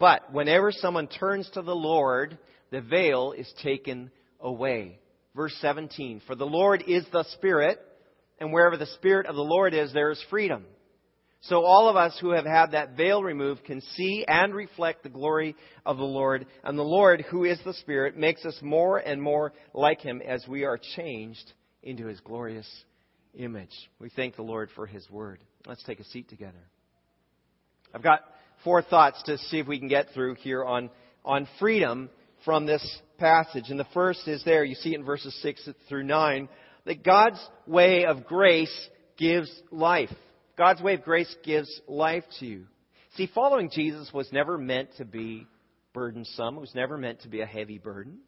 But 0.00 0.32
whenever 0.32 0.72
someone 0.72 1.06
turns 1.06 1.48
to 1.50 1.62
the 1.62 1.76
Lord, 1.76 2.38
the 2.70 2.80
veil 2.80 3.32
is 3.32 3.52
taken 3.62 4.10
away. 4.40 4.98
Verse 5.36 5.54
17, 5.60 6.22
for 6.26 6.34
the 6.34 6.46
Lord 6.46 6.82
is 6.88 7.04
the 7.12 7.24
Spirit, 7.34 7.78
and 8.40 8.52
wherever 8.52 8.76
the 8.76 8.86
Spirit 8.86 9.26
of 9.26 9.36
the 9.36 9.42
Lord 9.42 9.74
is, 9.74 9.92
there 9.92 10.10
is 10.10 10.24
freedom. 10.30 10.64
So 11.42 11.64
all 11.64 11.88
of 11.88 11.96
us 11.96 12.18
who 12.20 12.30
have 12.30 12.46
had 12.46 12.72
that 12.72 12.96
veil 12.96 13.22
removed 13.22 13.64
can 13.64 13.80
see 13.80 14.24
and 14.26 14.54
reflect 14.54 15.02
the 15.02 15.08
glory 15.10 15.54
of 15.86 15.98
the 15.98 16.04
Lord. 16.04 16.46
And 16.64 16.78
the 16.78 16.82
Lord, 16.82 17.24
who 17.30 17.44
is 17.44 17.58
the 17.64 17.74
Spirit, 17.74 18.16
makes 18.16 18.44
us 18.44 18.58
more 18.62 18.98
and 18.98 19.22
more 19.22 19.52
like 19.72 20.00
Him 20.00 20.20
as 20.26 20.46
we 20.48 20.64
are 20.64 20.78
changed 20.96 21.52
into 21.82 22.06
His 22.06 22.20
glorious 22.20 22.68
image. 23.34 23.72
We 23.98 24.10
thank 24.10 24.36
the 24.36 24.42
Lord 24.42 24.70
for 24.74 24.86
His 24.86 25.08
word. 25.10 25.40
Let's 25.66 25.82
take 25.84 26.00
a 26.00 26.04
seat 26.04 26.28
together. 26.28 26.60
I've 27.94 28.02
got 28.02 28.20
four 28.64 28.82
thoughts 28.82 29.22
to 29.24 29.38
see 29.38 29.58
if 29.58 29.66
we 29.66 29.78
can 29.78 29.88
get 29.88 30.08
through 30.14 30.34
here 30.36 30.64
on, 30.64 30.90
on 31.24 31.48
freedom 31.58 32.10
from 32.44 32.66
this 32.66 32.84
passage. 33.18 33.64
And 33.68 33.78
the 33.78 33.86
first 33.94 34.26
is 34.26 34.42
there. 34.44 34.64
You 34.64 34.74
see 34.74 34.92
it 34.92 35.00
in 35.00 35.04
verses 35.04 35.36
6 35.42 35.68
through 35.88 36.04
9 36.04 36.48
that 36.86 37.04
God's 37.04 37.40
way 37.66 38.04
of 38.04 38.24
grace 38.24 38.88
gives 39.16 39.50
life. 39.70 40.10
God's 40.56 40.82
way 40.82 40.94
of 40.94 41.02
grace 41.02 41.34
gives 41.44 41.80
life 41.86 42.24
to 42.40 42.46
you. 42.46 42.66
See, 43.16 43.28
following 43.34 43.70
Jesus 43.72 44.10
was 44.12 44.30
never 44.32 44.56
meant 44.56 44.90
to 44.98 45.04
be 45.04 45.46
burdensome. 45.92 46.56
It 46.56 46.60
was 46.60 46.74
never 46.74 46.96
meant 46.96 47.22
to 47.22 47.28
be 47.28 47.40
a 47.40 47.46
heavy 47.46 47.78
burden. 47.78 48.18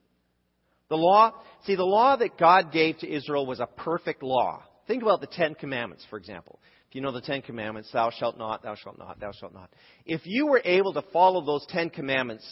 The 0.88 0.96
law, 0.96 1.32
see, 1.64 1.76
the 1.76 1.84
law 1.84 2.16
that 2.16 2.36
God 2.38 2.72
gave 2.72 2.98
to 2.98 3.10
Israel 3.10 3.46
was 3.46 3.60
a 3.60 3.66
perfect 3.66 4.22
law. 4.22 4.62
Think 4.86 5.02
about 5.02 5.20
the 5.20 5.28
Ten 5.28 5.54
Commandments, 5.54 6.04
for 6.10 6.18
example. 6.18 6.58
You 6.92 7.00
know 7.00 7.12
the 7.12 7.20
Ten 7.20 7.42
Commandments, 7.42 7.90
thou 7.92 8.10
shalt 8.10 8.36
not, 8.38 8.62
thou 8.62 8.74
shalt 8.74 8.98
not, 8.98 9.18
thou 9.18 9.32
shalt 9.32 9.54
not. 9.54 9.70
If 10.04 10.22
you 10.24 10.46
were 10.46 10.60
able 10.64 10.92
to 10.94 11.02
follow 11.12 11.44
those 11.44 11.64
Ten 11.68 11.90
Commandments, 11.90 12.46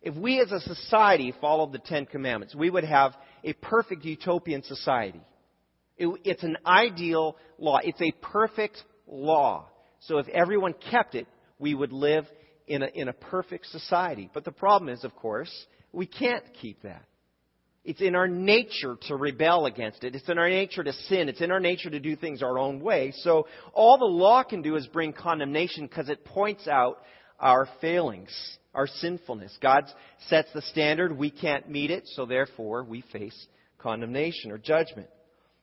if 0.00 0.14
we 0.14 0.40
as 0.40 0.52
a 0.52 0.60
society 0.60 1.34
followed 1.40 1.72
the 1.72 1.78
Ten 1.78 2.06
Commandments, 2.06 2.54
we 2.54 2.70
would 2.70 2.84
have 2.84 3.14
a 3.44 3.52
perfect 3.54 4.04
utopian 4.04 4.62
society. 4.62 5.20
It, 5.96 6.08
it's 6.24 6.42
an 6.42 6.56
ideal 6.64 7.36
law. 7.58 7.78
It's 7.82 8.00
a 8.00 8.12
perfect 8.22 8.82
law. 9.06 9.66
So 10.00 10.18
if 10.18 10.28
everyone 10.28 10.74
kept 10.90 11.14
it, 11.14 11.26
we 11.58 11.74
would 11.74 11.92
live 11.92 12.24
in 12.66 12.82
a, 12.82 12.86
in 12.86 13.08
a 13.08 13.12
perfect 13.12 13.66
society. 13.66 14.30
But 14.32 14.44
the 14.44 14.52
problem 14.52 14.88
is, 14.88 15.04
of 15.04 15.14
course, 15.16 15.52
we 15.92 16.06
can't 16.06 16.44
keep 16.60 16.82
that. 16.82 17.04
It's 17.84 18.02
in 18.02 18.14
our 18.14 18.28
nature 18.28 18.96
to 19.08 19.16
rebel 19.16 19.64
against 19.66 20.04
it. 20.04 20.14
It's 20.14 20.28
in 20.28 20.38
our 20.38 20.50
nature 20.50 20.84
to 20.84 20.92
sin. 20.92 21.28
It's 21.28 21.40
in 21.40 21.50
our 21.50 21.60
nature 21.60 21.88
to 21.88 21.98
do 21.98 22.14
things 22.14 22.42
our 22.42 22.58
own 22.58 22.80
way. 22.80 23.12
So 23.16 23.46
all 23.72 23.96
the 23.98 24.04
law 24.04 24.42
can 24.42 24.60
do 24.60 24.76
is 24.76 24.86
bring 24.86 25.14
condemnation 25.14 25.86
because 25.86 26.10
it 26.10 26.24
points 26.24 26.68
out 26.68 26.98
our 27.38 27.66
failings, 27.80 28.30
our 28.74 28.86
sinfulness. 28.86 29.56
God 29.62 29.84
sets 30.28 30.48
the 30.52 30.60
standard. 30.62 31.16
We 31.16 31.30
can't 31.30 31.70
meet 31.70 31.90
it, 31.90 32.04
so 32.14 32.26
therefore 32.26 32.84
we 32.84 33.02
face 33.12 33.46
condemnation 33.78 34.50
or 34.50 34.58
judgment. 34.58 35.08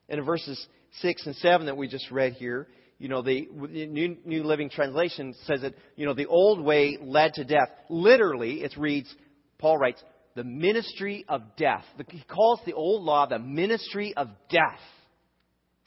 And 0.09 0.19
in 0.19 0.25
verses 0.25 0.65
6 1.01 1.27
and 1.27 1.35
7 1.35 1.67
that 1.67 1.77
we 1.77 1.87
just 1.87 2.09
read 2.09 2.33
here, 2.33 2.67
you 2.97 3.09
know, 3.09 3.21
the 3.21 3.47
New, 3.51 4.17
New 4.25 4.43
Living 4.43 4.71
Translation 4.71 5.35
says 5.45 5.61
that, 5.61 5.75
you 5.95 6.07
know, 6.07 6.15
the 6.15 6.25
old 6.25 6.59
way 6.59 6.97
led 6.99 7.35
to 7.35 7.43
death. 7.43 7.69
Literally, 7.89 8.63
it 8.63 8.75
reads, 8.75 9.13
Paul 9.59 9.77
writes, 9.77 10.01
the 10.37 10.43
ministry 10.43 11.25
of 11.27 11.41
death. 11.57 11.83
He 12.09 12.23
calls 12.29 12.59
the 12.63 12.73
old 12.73 13.03
law 13.03 13.25
the 13.25 13.39
ministry 13.39 14.13
of 14.15 14.27
death. 14.49 14.79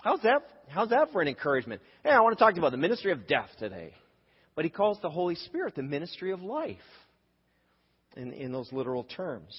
How's 0.02 0.20
that? 0.22 0.42
How's 0.68 0.88
that 0.88 1.12
for 1.12 1.22
an 1.22 1.28
encouragement? 1.28 1.80
Hey, 2.02 2.10
I 2.10 2.20
want 2.20 2.36
to 2.36 2.44
talk 2.44 2.50
to 2.50 2.56
you 2.56 2.60
about 2.60 2.72
the 2.72 2.76
ministry 2.76 3.12
of 3.12 3.28
death 3.28 3.48
today. 3.60 3.94
But 4.56 4.64
he 4.64 4.70
calls 4.70 4.98
the 5.02 5.08
Holy 5.08 5.36
Spirit 5.36 5.76
the 5.76 5.84
ministry 5.84 6.32
of 6.32 6.42
life 6.42 6.76
in, 8.16 8.32
in 8.32 8.50
those 8.50 8.68
literal 8.72 9.04
terms. 9.04 9.56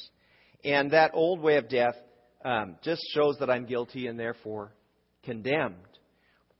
And 0.65 0.91
that 0.91 1.11
old 1.13 1.39
way 1.39 1.55
of 1.55 1.69
death 1.69 1.95
um, 2.43 2.75
just 2.83 3.01
shows 3.13 3.37
that 3.39 3.49
I'm 3.49 3.65
guilty 3.65 4.07
and 4.07 4.19
therefore 4.19 4.73
condemned. 5.23 5.75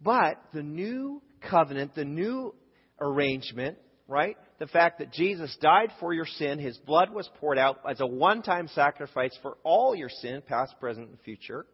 But 0.02 0.42
the 0.54 0.64
new 0.64 1.22
covenant, 1.50 1.96
the 1.96 2.06
new 2.06 2.56
arrangement, 3.02 3.78
right? 4.08 4.38
The 4.60 4.67
fact 4.67 5.00
that 5.00 5.12
Jesus 5.12 5.55
died 5.62 5.91
for 6.00 6.13
your 6.13 6.25
sin, 6.25 6.60
his 6.60 6.77
blood 6.77 7.12
was 7.12 7.29
poured 7.39 7.58
out 7.58 7.79
as 7.88 8.00
a 8.00 8.08
one 8.08 8.41
time 8.41 8.67
sacrifice 8.67 9.38
for 9.41 9.58
all 9.63 9.96
your 9.96 10.10
sin, 10.10 10.41
past, 10.48 10.79
present, 10.79 11.10
and 11.10 11.20
future. 11.22 11.65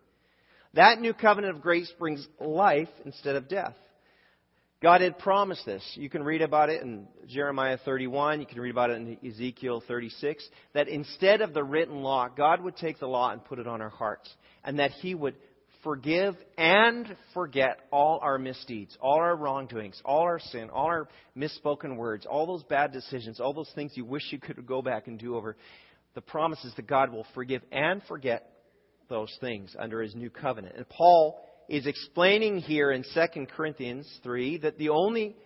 That 0.74 1.00
new 1.00 1.13
covenant 1.13 1.55
of 1.55 1.62
grace 1.62 1.91
brings 1.98 2.27
life 2.39 2.89
instead 3.05 3.36
of 3.36 3.48
death. 3.48 3.75
God 4.81 5.01
had 5.01 5.17
promised 5.17 5.65
this. 5.65 5.84
You 5.96 6.07
can 6.07 6.22
read 6.22 6.43
about 6.43 6.69
it 6.69 6.84
in 6.84 7.07
Jeremiah 7.27 7.79
31. 7.84 8.41
You 8.41 8.46
can 8.46 8.62
read 8.62 8.69
about 8.69 8.91
it 8.91 8.98
in 8.98 9.17
Ezekiel 9.27 9.81
36. 9.88 10.48
That 10.74 10.88
instead 10.88 11.41
of 11.41 11.55
the 11.55 11.63
written 11.63 12.03
law, 12.03 12.29
God 12.29 12.62
would 12.62 12.75
take 12.77 13.00
the 13.00 13.07
law 13.07 13.31
and 13.31 13.43
put 13.43 13.57
it 13.57 13.67
on 13.67 13.81
our 13.81 13.89
hearts. 13.89 14.29
And 14.63 14.77
that 14.77 14.91
He 14.91 15.15
would 15.15 15.36
forgive 15.88 16.36
and 16.58 17.15
forget 17.34 17.79
all 17.91 18.20
our 18.22 18.38
misdeeds, 18.38 18.98
all 19.00 19.15
our 19.15 19.38
wrongdoings, 19.38 20.01
all 20.03 20.20
our 20.20 20.38
sin, 20.38 20.70
all 20.70 20.88
our 20.88 21.08
misspoken 21.38 21.96
words, 21.96 22.25
all 22.25 22.46
those 22.46 22.63
bad 22.63 22.91
decisions, 22.91 23.39
all 23.39 23.53
those 23.53 23.72
things 23.74 23.94
you 23.96 24.03
wish 24.03 24.24
you 24.29 24.38
could 24.38 24.65
go 24.65 24.82
back 24.82 25.08
and 25.08 25.17
do 25.17 25.38
over. 25.38 25.56
The 26.13 26.20
promise 26.20 26.62
is 26.65 26.75
that 26.75 26.88
God 26.88 27.13
will 27.13 27.25
forgive 27.34 27.62
and 27.72 28.01
forget 28.03 28.51
those 29.08 29.34
things 29.39 29.77
under 29.79 30.01
His 30.01 30.13
new 30.13 30.29
covenant. 30.29 30.75
And 30.75 30.89
Paul 30.89 31.39
is 31.70 31.88
explaining 31.88 32.58
here 32.58 32.91
in 32.91 33.06
2 33.13 33.46
Corinthians 33.56 34.12
3 34.24 34.58
that 34.58 34.77
the 34.77 34.89
only 34.89 35.38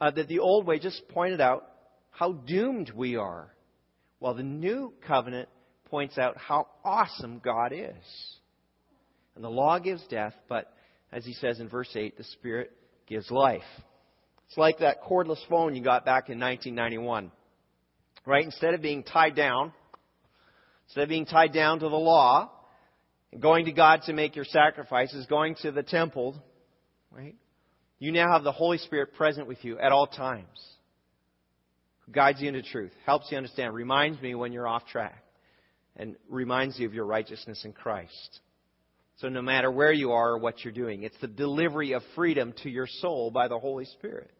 uh, 0.00 0.12
that 0.12 0.28
the 0.28 0.38
old 0.38 0.66
way 0.66 0.78
just 0.78 1.06
pointed 1.08 1.42
out 1.42 1.66
how 2.10 2.32
doomed 2.32 2.90
we 2.96 3.16
are, 3.16 3.54
while 4.18 4.32
the 4.32 4.42
new 4.42 4.94
covenant 5.06 5.50
points 5.90 6.16
out 6.16 6.38
how 6.38 6.68
awesome 6.86 7.38
God 7.44 7.74
is. 7.74 8.39
And 9.34 9.44
the 9.44 9.50
law 9.50 9.78
gives 9.78 10.06
death, 10.08 10.34
but 10.48 10.72
as 11.12 11.24
he 11.24 11.32
says 11.34 11.60
in 11.60 11.68
verse 11.68 11.90
8, 11.94 12.16
the 12.16 12.24
Spirit 12.24 12.72
gives 13.06 13.30
life. 13.30 13.62
It's 14.48 14.58
like 14.58 14.78
that 14.78 15.02
cordless 15.02 15.40
phone 15.48 15.74
you 15.76 15.82
got 15.82 16.04
back 16.04 16.28
in 16.28 16.38
1991. 16.38 17.30
Right? 18.26 18.44
Instead 18.44 18.74
of 18.74 18.82
being 18.82 19.02
tied 19.02 19.34
down, 19.34 19.72
instead 20.86 21.04
of 21.04 21.08
being 21.08 21.26
tied 21.26 21.52
down 21.52 21.78
to 21.80 21.88
the 21.88 21.96
law, 21.96 22.50
going 23.38 23.66
to 23.66 23.72
God 23.72 24.02
to 24.06 24.12
make 24.12 24.34
your 24.34 24.44
sacrifices, 24.44 25.26
going 25.26 25.54
to 25.62 25.70
the 25.70 25.82
temple, 25.82 26.36
right? 27.12 27.36
You 27.98 28.12
now 28.12 28.32
have 28.32 28.42
the 28.42 28.52
Holy 28.52 28.78
Spirit 28.78 29.14
present 29.14 29.46
with 29.46 29.64
you 29.64 29.78
at 29.78 29.92
all 29.92 30.06
times. 30.06 30.46
Guides 32.10 32.40
you 32.40 32.48
into 32.48 32.62
truth, 32.62 32.92
helps 33.06 33.30
you 33.30 33.36
understand, 33.36 33.72
reminds 33.72 34.20
me 34.20 34.34
when 34.34 34.52
you're 34.52 34.66
off 34.66 34.86
track, 34.86 35.22
and 35.96 36.16
reminds 36.28 36.78
you 36.78 36.86
of 36.88 36.94
your 36.94 37.04
righteousness 37.04 37.64
in 37.64 37.72
Christ. 37.72 38.40
So 39.20 39.28
no 39.28 39.42
matter 39.42 39.70
where 39.70 39.92
you 39.92 40.12
are 40.12 40.30
or 40.30 40.38
what 40.38 40.64
you're 40.64 40.72
doing, 40.72 41.02
it's 41.02 41.18
the 41.20 41.28
delivery 41.28 41.92
of 41.92 42.02
freedom 42.14 42.54
to 42.62 42.70
your 42.70 42.86
soul 42.86 43.30
by 43.30 43.48
the 43.48 43.58
Holy 43.58 43.84
Spirit. 43.84 44.30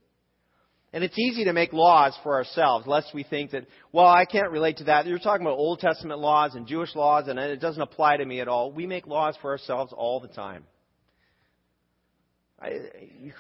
And 0.93 1.05
it's 1.05 1.19
easy 1.19 1.45
to 1.45 1.53
make 1.53 1.73
laws 1.73 2.19
for 2.23 2.35
ourselves, 2.35 2.87
lest 2.87 3.15
we 3.15 3.23
think 3.23 3.51
that, 3.53 3.67
well, 3.93 4.07
I 4.07 4.25
can't 4.25 4.51
relate 4.51 4.79
to 4.79 4.85
that. 4.85 5.07
You're 5.07 5.19
talking 5.19 5.47
about 5.47 5.59
Old 5.59 5.81
Testament 5.81 6.19
laws 6.19 6.55
and 6.55 6.67
Jewish 6.67 6.95
laws, 6.97 7.29
and 7.29 7.39
it 7.39 7.61
doesn't 7.61 7.81
apply 7.81 8.17
to 8.17 8.25
me 8.25 8.41
at 8.41 8.49
all. 8.49 8.73
We 8.73 8.87
make 8.87 9.07
laws 9.07 9.37
for 9.41 9.51
ourselves 9.51 9.93
all 9.97 10.19
the 10.19 10.29
time. 10.29 10.65
I, 12.61 12.71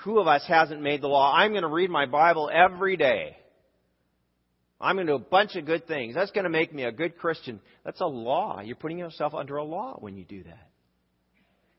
who 0.04 0.20
of 0.20 0.28
us 0.28 0.44
hasn't 0.46 0.80
made 0.80 1.00
the 1.00 1.08
law? 1.08 1.34
I'm 1.34 1.50
going 1.50 1.62
to 1.62 1.68
read 1.68 1.90
my 1.90 2.06
Bible 2.06 2.50
every 2.52 2.96
day. 2.96 3.36
I'm 4.80 4.96
going 4.96 5.06
to 5.06 5.12
do 5.12 5.16
a 5.16 5.18
bunch 5.18 5.56
of 5.56 5.66
good 5.66 5.86
things. 5.86 6.14
That's 6.14 6.30
going 6.30 6.44
to 6.44 6.50
make 6.50 6.72
me 6.72 6.84
a 6.84 6.92
good 6.92 7.18
Christian. 7.18 7.60
That's 7.84 8.00
a 8.00 8.06
law. 8.06 8.60
You're 8.60 8.76
putting 8.76 8.98
yourself 8.98 9.34
under 9.34 9.56
a 9.56 9.64
law 9.64 9.96
when 9.98 10.16
you 10.16 10.24
do 10.24 10.44
that. 10.44 10.69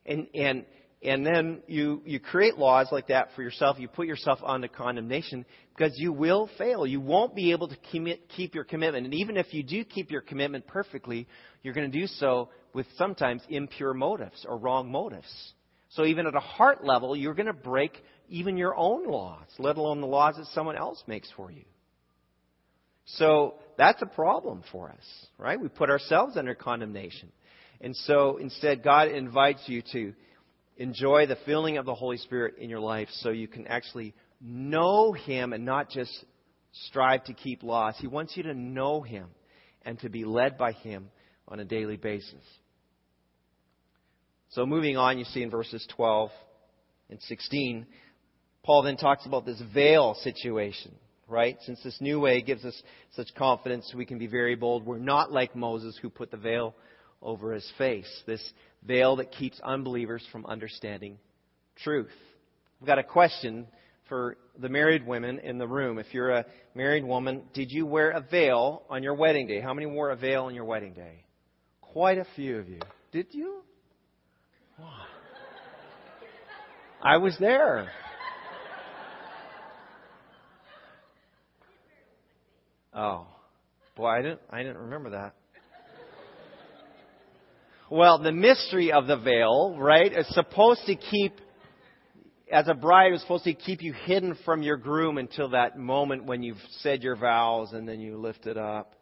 And, 0.06 0.28
and 0.34 0.66
and 1.04 1.26
then 1.26 1.64
you, 1.66 2.02
you 2.06 2.20
create 2.20 2.60
laws 2.60 2.90
like 2.92 3.08
that 3.08 3.30
for 3.36 3.42
yourself. 3.42 3.80
You 3.80 3.88
put 3.88 4.06
yourself 4.06 4.40
onto 4.44 4.68
condemnation 4.68 5.46
because 5.76 5.94
you 5.98 6.14
will 6.14 6.48
fail. 6.60 6.86
You 6.86 7.00
won't 7.00 7.34
be 7.34 7.52
able 7.52 7.70
to 7.70 7.78
commit, 7.90 8.30
keep 8.30 8.54
your 8.54 8.64
commitment. 8.64 9.06
And 9.06 9.16
even 9.16 9.36
if 9.36 9.52
you 9.52 9.64
do 9.64 9.84
keep 9.84 10.12
your 10.12 10.22
commitment 10.22 10.68
perfectly, 10.68 11.28
you're 11.64 11.74
going 11.74 11.92
to 11.92 12.00
do 12.00 12.06
so 12.06 12.50
with 12.74 12.86
sometimes 12.98 13.42
impure 13.50 13.96
motives 13.96 14.46
or 14.48 14.58
wrong 14.58 14.92
motives. 14.92 15.54
So 15.90 16.06
even 16.06 16.28
at 16.28 16.36
a 16.36 16.40
heart 16.40 16.84
level, 16.84 17.16
you're 17.16 17.34
going 17.34 17.48
to 17.48 17.54
break 17.54 17.98
even 18.30 18.56
your 18.56 18.76
own 18.78 19.08
laws, 19.08 19.48
let 19.58 19.78
alone 19.78 20.02
the 20.02 20.08
laws 20.08 20.36
that 20.38 20.46
someone 20.54 20.78
else 20.78 21.04
makes 21.08 21.30
for 21.36 21.52
you. 21.52 21.64
So 23.06 23.56
that's 23.76 24.02
a 24.04 24.06
problem 24.06 24.64
for 24.72 24.90
us, 24.90 25.26
right? 25.40 25.60
We 25.60 25.68
put 25.68 25.90
ourselves 25.90 26.38
under 26.38 26.54
condemnation. 26.54 27.32
And 27.82 27.96
so 27.96 28.38
instead, 28.38 28.84
God 28.84 29.10
invites 29.10 29.62
you 29.66 29.82
to 29.92 30.14
enjoy 30.78 31.26
the 31.26 31.38
filling 31.46 31.78
of 31.78 31.86
the 31.86 31.96
Holy 31.96 32.18
Spirit 32.18 32.56
in 32.60 32.70
your 32.70 32.80
life 32.80 33.10
so 33.12 33.30
you 33.30 33.48
can 33.48 33.68
actually 33.68 34.14
know 34.40 35.12
Him 35.12 35.52
and 35.52 35.66
not 35.66 35.90
just 35.90 36.12
strive 36.86 37.24
to 37.26 37.34
keep 37.34 37.64
laws. 37.64 37.96
He 38.00 38.08
wants 38.08 38.38
you 38.38 38.44
to 38.44 38.54
know 38.54 39.02
Him 39.02 39.28
and 39.84 40.00
to 40.00 40.10
be 40.10 40.26
led 40.26 40.58
by 40.58 40.74
Him 40.74 41.10
on 41.48 41.60
a 41.60 41.66
daily 41.66 41.98
basis. 41.98 42.44
So, 44.50 44.66
moving 44.66 44.98
on, 44.98 45.18
you 45.18 45.26
see 45.26 45.42
in 45.42 45.50
verses 45.50 45.86
12 45.96 46.30
and 47.10 47.20
16, 47.22 47.88
Paul 48.64 48.84
then 48.84 48.98
talks 48.98 49.26
about 49.26 49.46
this 49.46 49.62
veil 49.74 50.14
situation, 50.22 50.94
right? 51.28 51.58
Since 51.66 51.82
this 51.84 51.98
new 52.00 52.20
way 52.20 52.42
gives 52.42 52.64
us 52.64 52.80
such 53.16 53.34
confidence, 53.36 53.92
we 53.96 54.06
can 54.06 54.20
be 54.20 54.28
very 54.28 54.56
bold. 54.56 54.86
We're 54.86 55.00
not 55.00 55.32
like 55.32 55.56
Moses 55.56 55.98
who 56.02 56.10
put 56.10 56.32
the 56.32 56.38
veil 56.38 56.76
over 57.22 57.54
his 57.54 57.70
face. 57.78 58.10
This 58.26 58.44
veil 58.84 59.18
that 59.18 59.32
keeps 59.32 59.60
unbelievers 59.62 60.26
from 60.32 60.46
understanding 60.46 61.18
truth. 61.84 62.12
I've 62.82 62.88
got 62.88 63.00
a 63.00 63.04
question 63.04 63.68
for 64.10 64.38
the 64.60 64.70
married 64.70 65.06
women 65.06 65.40
in 65.40 65.58
the 65.58 65.68
room. 65.68 66.00
If 66.00 66.14
you're 66.14 66.32
a 66.32 66.46
married 66.76 67.04
woman, 67.06 67.44
did 67.54 67.72
you 67.72 67.86
wear 67.86 68.12
a 68.12 68.22
veil 68.22 68.84
on 68.90 69.04
your 69.04 69.14
wedding 69.14 69.48
day? 69.48 69.62
How 69.62 69.74
many 69.74 69.88
wore 69.88 70.10
a 70.10 70.16
veil 70.16 70.44
on 70.44 70.56
your 70.56 70.66
wedding 70.66 70.94
day? 70.94 71.26
Quite 71.82 72.18
a 72.18 72.26
few 72.36 72.58
of 72.58 72.68
you. 72.68 72.80
Did 73.12 73.28
you? 73.32 73.62
I 77.02 77.18
was 77.18 77.36
there. 77.40 77.90
Oh. 82.94 83.28
Boy, 83.96 84.08
I 84.08 84.22
didn't 84.22 84.40
I 84.50 84.64
didn't 84.64 84.78
remember 84.78 85.12
that. 85.12 85.36
Well, 87.92 88.20
the 88.20 88.32
mystery 88.32 88.94
of 88.94 89.06
the 89.08 89.18
veil, 89.18 89.76
right, 89.78 90.18
is 90.18 90.26
supposed 90.34 90.86
to 90.86 90.96
keep, 90.96 91.34
as 92.50 92.70
a 92.70 92.74
bride, 92.74 93.12
is 93.12 93.20
supposed 93.20 93.44
to 93.44 93.54
keep 93.54 93.82
you 93.82 93.92
hidden 93.92 94.38
from 94.46 94.64
your 94.64 94.78
groom 94.78 95.18
until 95.18 95.50
that 95.50 95.78
moment 95.78 96.24
when 96.24 96.42
you've 96.42 96.64
said 96.80 97.04
your 97.04 97.18
vows 97.18 97.74
and 97.74 97.86
then 97.86 98.00
you 98.00 98.16
lift 98.16 98.48
it 98.48 98.58
up 98.58 98.96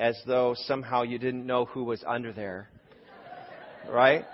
as 0.00 0.18
though 0.26 0.54
somehow 0.66 1.02
you 1.02 1.18
didn't 1.18 1.44
know 1.44 1.66
who 1.66 1.84
was 1.84 2.02
under 2.08 2.32
there. 2.32 2.70
Right? 3.86 4.24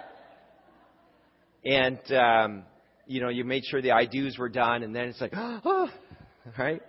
And, 1.65 1.99
um, 2.13 2.63
you 3.09 3.21
know, 3.21 3.31
you 3.31 3.43
made 3.43 3.65
sure 3.65 3.83
the 3.83 3.91
I 3.91 4.07
do's 4.07 4.39
were 4.39 4.49
done 4.49 4.85
and 4.85 4.95
then 4.95 5.09
it's 5.09 5.21
like, 5.21 5.33
oh, 5.37 5.91
right? 6.57 6.83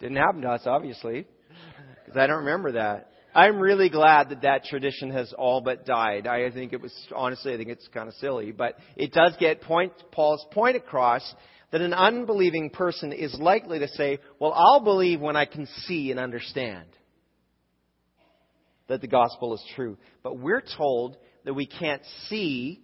Didn't 0.00 0.16
happen 0.16 0.40
to 0.40 0.48
us, 0.48 0.62
obviously, 0.64 1.26
because 2.06 2.16
I 2.18 2.26
don't 2.26 2.46
remember 2.46 2.72
that. 2.72 3.09
I'm 3.34 3.58
really 3.58 3.90
glad 3.90 4.30
that 4.30 4.42
that 4.42 4.64
tradition 4.64 5.10
has 5.12 5.32
all 5.32 5.60
but 5.60 5.86
died. 5.86 6.26
I 6.26 6.50
think 6.50 6.72
it 6.72 6.80
was, 6.80 6.92
honestly, 7.14 7.54
I 7.54 7.56
think 7.56 7.68
it's 7.68 7.86
kind 7.88 8.08
of 8.08 8.14
silly, 8.14 8.52
but 8.52 8.76
it 8.96 9.12
does 9.12 9.34
get 9.38 9.60
point, 9.60 9.92
Paul's 10.10 10.44
point 10.50 10.76
across 10.76 11.34
that 11.70 11.80
an 11.80 11.94
unbelieving 11.94 12.70
person 12.70 13.12
is 13.12 13.34
likely 13.38 13.78
to 13.78 13.88
say, 13.88 14.18
well, 14.40 14.52
I'll 14.52 14.80
believe 14.80 15.20
when 15.20 15.36
I 15.36 15.44
can 15.44 15.66
see 15.86 16.10
and 16.10 16.18
understand 16.18 16.86
that 18.88 19.00
the 19.00 19.06
gospel 19.06 19.54
is 19.54 19.64
true. 19.76 19.96
But 20.24 20.38
we're 20.38 20.64
told 20.76 21.16
that 21.44 21.54
we 21.54 21.66
can't 21.66 22.02
see, 22.28 22.82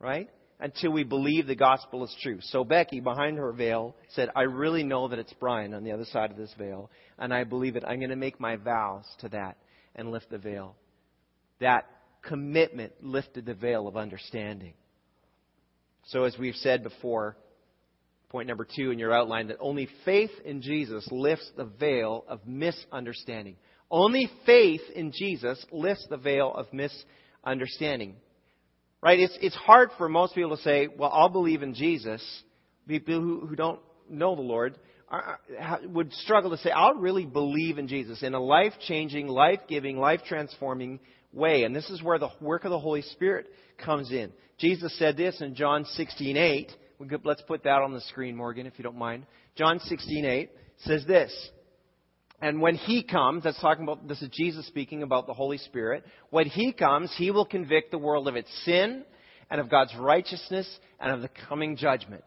right? 0.00 0.30
Until 0.60 0.90
we 0.92 1.04
believe 1.04 1.46
the 1.46 1.54
gospel 1.54 2.04
is 2.04 2.16
true. 2.22 2.38
So 2.40 2.64
Becky, 2.64 3.00
behind 3.00 3.36
her 3.38 3.52
veil, 3.52 3.94
said, 4.10 4.30
I 4.34 4.42
really 4.42 4.82
know 4.82 5.08
that 5.08 5.18
it's 5.18 5.34
Brian 5.34 5.74
on 5.74 5.84
the 5.84 5.92
other 5.92 6.06
side 6.06 6.30
of 6.30 6.36
this 6.36 6.54
veil, 6.56 6.90
and 7.18 7.32
I 7.32 7.44
believe 7.44 7.76
it. 7.76 7.84
I'm 7.86 7.98
going 7.98 8.10
to 8.10 8.16
make 8.16 8.40
my 8.40 8.56
vows 8.56 9.04
to 9.20 9.28
that 9.30 9.58
and 9.94 10.10
lift 10.10 10.30
the 10.30 10.38
veil. 10.38 10.74
That 11.60 11.84
commitment 12.22 12.92
lifted 13.02 13.46
the 13.46 13.54
veil 13.54 13.86
of 13.86 13.96
understanding. 13.96 14.74
So, 16.06 16.24
as 16.24 16.36
we've 16.38 16.54
said 16.54 16.82
before, 16.82 17.36
point 18.28 18.48
number 18.48 18.66
two 18.76 18.90
in 18.90 18.98
your 18.98 19.12
outline, 19.12 19.48
that 19.48 19.58
only 19.60 19.88
faith 20.04 20.30
in 20.44 20.62
Jesus 20.62 21.06
lifts 21.10 21.50
the 21.56 21.64
veil 21.64 22.24
of 22.28 22.46
misunderstanding. 22.46 23.56
Only 23.90 24.30
faith 24.44 24.82
in 24.94 25.12
Jesus 25.12 25.64
lifts 25.70 26.06
the 26.08 26.16
veil 26.16 26.52
of 26.54 26.66
misunderstanding. 26.72 28.16
Right? 29.02 29.20
It's, 29.20 29.38
it's 29.40 29.54
hard 29.54 29.90
for 29.98 30.08
most 30.08 30.34
people 30.34 30.56
to 30.56 30.62
say, 30.62 30.88
well, 30.88 31.10
I'll 31.12 31.28
believe 31.28 31.62
in 31.62 31.74
Jesus. 31.74 32.22
People 32.88 33.20
who, 33.20 33.46
who 33.46 33.56
don't 33.56 33.80
know 34.08 34.34
the 34.34 34.42
Lord 34.42 34.78
are, 35.08 35.38
would 35.84 36.12
struggle 36.12 36.50
to 36.50 36.56
say, 36.58 36.70
I'll 36.70 36.94
really 36.94 37.24
believe 37.24 37.78
in 37.78 37.88
Jesus 37.88 38.22
in 38.22 38.34
a 38.34 38.40
life 38.40 38.72
changing, 38.86 39.28
life 39.28 39.60
giving, 39.68 39.98
life 39.98 40.20
transforming 40.26 41.00
way. 41.32 41.64
And 41.64 41.74
this 41.74 41.90
is 41.90 42.02
where 42.02 42.18
the 42.18 42.30
work 42.40 42.64
of 42.64 42.70
the 42.70 42.78
Holy 42.78 43.02
Spirit 43.02 43.46
comes 43.84 44.10
in. 44.10 44.32
Jesus 44.58 44.96
said 44.98 45.16
this 45.16 45.40
in 45.40 45.54
John 45.54 45.84
16 45.84 46.36
8. 46.36 46.72
Let's 47.24 47.42
put 47.42 47.64
that 47.64 47.82
on 47.82 47.92
the 47.92 48.00
screen, 48.02 48.36
Morgan, 48.36 48.66
if 48.66 48.74
you 48.78 48.82
don't 48.82 48.96
mind. 48.96 49.26
John 49.54 49.78
16 49.80 50.24
8 50.24 50.50
says 50.78 51.04
this. 51.06 51.50
And 52.40 52.60
when 52.60 52.74
He 52.74 53.02
comes, 53.02 53.44
that's 53.44 53.60
talking 53.60 53.84
about, 53.84 54.06
this 54.06 54.20
is 54.20 54.28
Jesus 54.30 54.66
speaking 54.66 55.02
about 55.02 55.26
the 55.26 55.32
Holy 55.32 55.58
Spirit. 55.58 56.04
When 56.30 56.46
He 56.46 56.72
comes, 56.72 57.12
He 57.16 57.30
will 57.30 57.46
convict 57.46 57.90
the 57.90 57.98
world 57.98 58.28
of 58.28 58.36
its 58.36 58.50
sin 58.64 59.04
and 59.50 59.60
of 59.60 59.70
God's 59.70 59.94
righteousness 59.98 60.68
and 61.00 61.12
of 61.12 61.22
the 61.22 61.30
coming 61.48 61.76
judgment. 61.76 62.24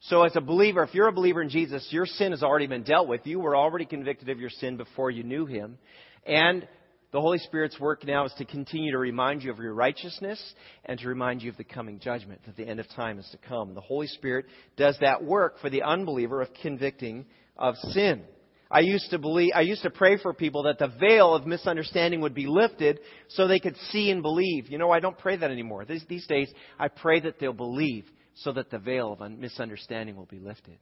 So 0.00 0.22
as 0.22 0.36
a 0.36 0.40
believer, 0.40 0.84
if 0.84 0.94
you're 0.94 1.08
a 1.08 1.12
believer 1.12 1.42
in 1.42 1.48
Jesus, 1.48 1.88
your 1.90 2.06
sin 2.06 2.30
has 2.30 2.42
already 2.42 2.68
been 2.68 2.84
dealt 2.84 3.08
with. 3.08 3.26
You 3.26 3.40
were 3.40 3.56
already 3.56 3.86
convicted 3.86 4.28
of 4.28 4.38
your 4.38 4.50
sin 4.50 4.76
before 4.76 5.10
you 5.10 5.24
knew 5.24 5.46
Him. 5.46 5.78
And 6.24 6.68
the 7.10 7.20
Holy 7.20 7.38
Spirit's 7.38 7.80
work 7.80 8.04
now 8.04 8.26
is 8.26 8.32
to 8.38 8.44
continue 8.44 8.92
to 8.92 8.98
remind 8.98 9.42
you 9.42 9.50
of 9.50 9.58
your 9.58 9.74
righteousness 9.74 10.40
and 10.84 10.98
to 11.00 11.08
remind 11.08 11.42
you 11.42 11.50
of 11.50 11.56
the 11.56 11.64
coming 11.64 11.98
judgment, 11.98 12.42
that 12.46 12.56
the 12.56 12.68
end 12.68 12.78
of 12.78 12.86
time 12.90 13.18
is 13.18 13.28
to 13.32 13.38
come. 13.48 13.74
The 13.74 13.80
Holy 13.80 14.06
Spirit 14.06 14.46
does 14.76 14.96
that 15.00 15.24
work 15.24 15.58
for 15.60 15.70
the 15.70 15.82
unbeliever 15.82 16.42
of 16.42 16.48
convicting 16.62 17.26
of 17.56 17.74
sin. 17.76 18.22
I 18.70 18.80
used 18.80 19.10
to 19.10 19.18
believe, 19.18 19.52
I 19.54 19.60
used 19.60 19.82
to 19.82 19.90
pray 19.90 20.16
for 20.16 20.34
people 20.34 20.64
that 20.64 20.78
the 20.78 20.88
veil 20.88 21.34
of 21.34 21.46
misunderstanding 21.46 22.20
would 22.22 22.34
be 22.34 22.46
lifted 22.46 23.00
so 23.28 23.46
they 23.46 23.60
could 23.60 23.76
see 23.90 24.10
and 24.10 24.22
believe. 24.22 24.68
You 24.68 24.78
know, 24.78 24.90
I 24.90 25.00
don't 25.00 25.16
pray 25.16 25.36
that 25.36 25.50
anymore. 25.50 25.84
These, 25.84 26.04
these 26.08 26.26
days, 26.26 26.52
I 26.78 26.88
pray 26.88 27.20
that 27.20 27.38
they'll 27.38 27.52
believe 27.52 28.06
so 28.34 28.52
that 28.52 28.70
the 28.70 28.78
veil 28.78 29.16
of 29.18 29.30
misunderstanding 29.30 30.16
will 30.16 30.26
be 30.26 30.40
lifted. 30.40 30.78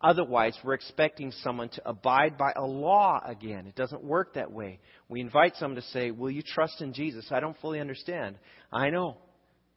Otherwise, 0.00 0.56
we're 0.62 0.74
expecting 0.74 1.32
someone 1.42 1.70
to 1.70 1.88
abide 1.88 2.38
by 2.38 2.52
a 2.54 2.64
law 2.64 3.20
again. 3.26 3.66
It 3.66 3.74
doesn't 3.74 4.04
work 4.04 4.34
that 4.34 4.52
way. 4.52 4.78
We 5.08 5.20
invite 5.20 5.56
someone 5.56 5.80
to 5.80 5.88
say, 5.88 6.10
Will 6.10 6.30
you 6.30 6.42
trust 6.42 6.82
in 6.82 6.92
Jesus? 6.92 7.26
I 7.32 7.40
don't 7.40 7.58
fully 7.60 7.80
understand. 7.80 8.36
I 8.72 8.90
know. 8.90 9.16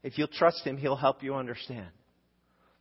If 0.04 0.18
you'll 0.18 0.28
trust 0.28 0.66
Him, 0.66 0.78
He'll 0.78 0.96
help 0.96 1.24
you 1.24 1.36
understand 1.36 1.88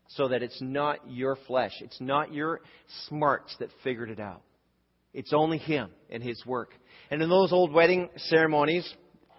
so 0.08 0.28
that 0.28 0.42
it's 0.42 0.60
not 0.60 0.98
your 1.10 1.36
flesh. 1.46 1.72
It's 1.80 2.00
not 2.00 2.32
your 2.32 2.60
smarts 3.06 3.54
that 3.60 3.68
figured 3.84 4.10
it 4.10 4.20
out. 4.20 4.42
It's 5.12 5.32
only 5.32 5.58
Him 5.58 5.90
and 6.10 6.22
His 6.22 6.44
work. 6.46 6.70
And 7.10 7.22
in 7.22 7.28
those 7.28 7.52
old 7.52 7.72
wedding 7.72 8.08
ceremonies, 8.16 8.90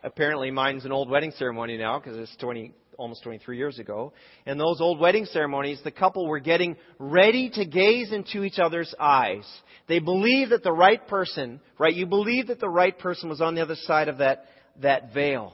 apparently 0.04 0.52
mine's 0.52 0.86
an 0.86 0.92
old 0.92 1.10
wedding 1.10 1.32
ceremony 1.38 1.78
now 1.78 2.00
because 2.00 2.18
it's 2.18 2.36
20, 2.38 2.74
almost 2.98 3.24
23 3.24 3.58
years 3.58 3.80
ago. 3.80 4.14
In 4.46 4.58
those 4.58 4.82
old 4.82 5.00
wedding 5.00 5.26
ceremonies, 5.26 5.80
the 5.84 5.92
couple 5.92 6.28
were 6.28 6.40
getting 6.40 6.76
ready 7.00 7.50
to 7.52 7.66
gaze 7.66 8.12
into 8.12 8.44
each 8.44 8.60
other's 8.60 8.94
eyes. 9.00 9.46
They 9.88 10.00
believed 10.00 10.52
that 10.52 10.64
the 10.64 10.72
right 10.72 11.06
person, 11.08 11.62
right, 11.80 11.94
you 11.94 12.06
believed 12.06 12.50
that 12.50 12.60
the 12.60 12.70
right 12.70 12.98
person 12.98 13.30
was 13.30 13.42
on 13.42 13.56
the 13.56 13.62
other 13.62 13.76
side 13.76 14.08
of 14.08 14.20
that, 14.20 14.46
that 14.82 15.14
veil. 15.14 15.54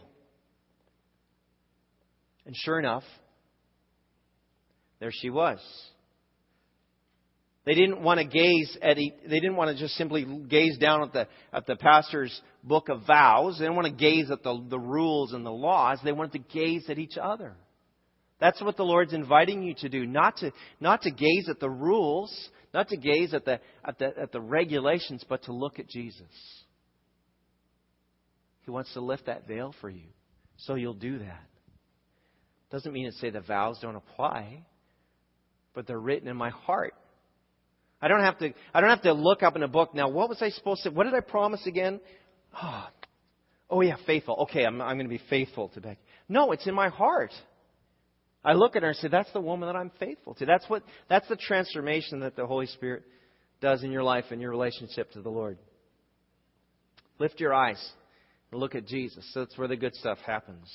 And 2.45 2.55
sure 2.55 2.79
enough, 2.79 3.03
there 4.99 5.11
she 5.11 5.29
was. 5.29 5.59
They 7.65 7.73
didn't 7.73 8.01
want 8.01 8.19
to 8.19 8.25
gaze 8.25 8.77
at 8.81 8.95
they 8.95 9.39
didn't 9.39 9.55
want 9.55 9.75
to 9.75 9.83
just 9.83 9.95
simply 9.95 10.23
gaze 10.47 10.77
down 10.77 11.01
at 11.01 11.13
the 11.13 11.27
at 11.51 11.65
the 11.65 11.75
pastor's 11.75 12.39
book 12.63 12.89
of 12.89 13.07
vows. 13.07 13.57
They 13.57 13.65
didn't 13.65 13.75
want 13.75 13.87
to 13.87 13.93
gaze 13.93 14.29
at 14.29 14.43
the, 14.43 14.63
the 14.69 14.79
rules 14.79 15.33
and 15.33 15.43
the 15.43 15.51
laws. 15.51 15.97
They 16.03 16.11
wanted 16.11 16.33
to 16.33 16.53
gaze 16.53 16.85
at 16.89 17.00
each 17.00 17.17
other. 17.20 17.55
That's 18.39 18.61
what 18.61 18.77
the 18.77 18.83
Lord's 18.83 19.13
inviting 19.13 19.63
you 19.63 19.74
to 19.79 19.89
do. 19.89 20.05
Not 20.05 20.37
to 20.37 20.51
not 20.79 21.01
to 21.03 21.11
gaze 21.11 21.50
at 21.50 21.59
the 21.59 21.70
rules, 21.70 22.31
not 22.72 22.89
to 22.89 22.98
gaze 22.98 23.33
at 23.33 23.46
the 23.46 23.59
at 23.83 23.98
the 23.98 24.13
at 24.15 24.31
the 24.31 24.41
regulations, 24.41 25.25
but 25.27 25.43
to 25.43 25.51
look 25.51 25.79
at 25.79 25.89
Jesus. 25.89 26.22
He 28.61 28.72
wants 28.72 28.93
to 28.93 29.01
lift 29.01 29.25
that 29.25 29.48
veil 29.48 29.74
for 29.81 29.89
you. 29.89 30.07
So 30.57 30.75
you'll 30.75 30.93
do 30.93 31.20
that. 31.20 31.43
Doesn't 32.72 32.93
mean 32.93 33.05
to 33.11 33.17
say 33.17 33.31
the 33.31 33.41
vows 33.41 33.79
don't 33.81 33.96
apply 33.96 34.65
but 35.75 35.85
they're 35.88 36.00
written 36.00 36.27
in 36.27 36.38
my 36.38 36.50
heart. 36.50 36.94
I 38.01 38.07
don't 38.07 38.22
have 38.22 38.38
to, 38.40 38.53
I 38.74 38.81
don't 38.81 38.90
have 38.90 39.03
to 39.03 39.14
look 39.14 39.44
up 39.44 39.55
in 39.55 39.64
a 39.64 39.68
book 39.68 39.94
now, 39.94 40.09
what 40.09 40.29
was 40.29 40.42
I 40.42 40.50
supposed 40.50 40.83
to, 40.83 40.90
what 40.90 41.05
did 41.05 41.14
I 41.14 41.22
promise 41.22 41.66
again? 41.66 42.00
Oh, 42.61 42.88
oh 43.70 43.81
yeah, 43.81 43.96
faithful. 44.05 44.48
Okay, 44.50 44.66
I'm, 44.66 44.81
I'm 44.81 44.98
going 44.98 45.09
to 45.09 45.18
be 45.18 45.22
faithful 45.29 45.70
to 45.70 45.81
Becky. 45.81 46.01
No, 46.27 46.51
it's 46.51 46.68
in 46.68 46.74
my 46.74 46.90
heart. 46.90 47.31
I 48.44 48.53
look 48.53 48.75
at 48.75 48.83
her 48.83 48.90
and 48.90 48.98
say, 48.98 49.07
that's 49.07 49.31
the 49.33 49.42
woman 49.42 49.68
that 49.68 49.75
I'm 49.75 49.92
faithful 50.00 50.35
to. 50.35 50.46
That's 50.46 50.70
what, 50.70 50.83
that's 51.09 51.27
the 51.27 51.35
transformation 51.35 52.20
that 52.20 52.35
the 52.35 52.46
Holy 52.46 52.68
Spirit 52.68 53.03
does 53.59 53.83
in 53.83 53.92
your 53.92 54.03
life 54.03 54.25
and 54.29 54.40
your 54.40 54.51
relationship 54.51 55.11
to 55.14 55.22
the 55.22 55.29
Lord. 55.29 55.57
Lift 57.18 57.40
your 57.40 57.53
eyes 57.53 57.83
and 58.51 58.59
look 58.59 58.75
at 58.75 58.85
Jesus. 58.85 59.25
That's 59.33 59.57
where 59.57 59.68
the 59.68 59.77
good 59.77 59.96
stuff 59.96 60.20
happens. 60.25 60.68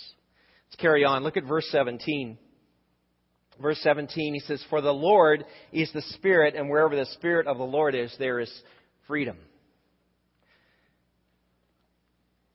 Let's 0.69 0.81
carry 0.81 1.05
on. 1.05 1.23
Look 1.23 1.37
at 1.37 1.45
verse 1.45 1.69
17 1.71 2.39
verse 3.61 3.79
17, 3.83 4.35
he 4.35 4.41
says, 4.41 4.63
For 4.71 4.81
the 4.81 4.93
Lord 4.93 5.45
is 5.73 5.91
the 5.93 6.03
Spirit, 6.03 6.55
and 6.55 6.69
wherever 6.69 6.97
the 6.97 7.07
Spirit 7.07 7.47
of 7.47 7.59
the 7.59 7.65
Lord 7.65 7.95
is, 7.95 8.15
there 8.19 8.41
is 8.41 8.53
freedom. 9.07 9.37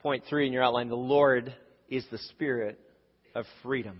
Point 0.02 0.24
three 0.30 0.48
in 0.48 0.54
your 0.54 0.64
outline 0.64 0.90
the 0.90 0.96
Lord 0.96 1.54
is 1.90 2.06
the 2.12 2.18
Spirit 2.18 2.80
of 3.34 3.46
freedom. 3.64 4.00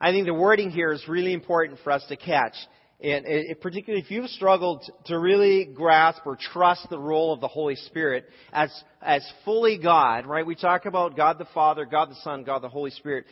I 0.00 0.12
think 0.12 0.26
the 0.26 0.34
wording 0.34 0.70
here 0.70 0.92
is 0.92 1.06
really 1.08 1.32
important 1.32 1.80
for 1.84 1.92
us 1.92 2.04
to 2.08 2.16
catch. 2.16 2.54
And 3.02 3.24
it, 3.26 3.60
particularly 3.62 4.04
if 4.04 4.10
you've 4.10 4.28
struggled 4.28 4.84
to 5.06 5.18
really 5.18 5.64
grasp 5.64 6.20
or 6.26 6.36
trust 6.36 6.86
the 6.90 6.98
role 6.98 7.32
of 7.32 7.40
the 7.40 7.48
Holy 7.48 7.76
Spirit 7.76 8.26
as, 8.52 8.70
as 9.00 9.26
fully 9.44 9.78
God, 9.78 10.26
right? 10.26 10.44
We 10.44 10.54
talk 10.54 10.84
about 10.84 11.16
God 11.16 11.38
the 11.38 11.46
Father, 11.54 11.86
God 11.86 12.10
the 12.10 12.20
Son, 12.22 12.44
God 12.44 12.62
the 12.62 12.68
Holy 12.68 12.90
Spirit 12.90 13.24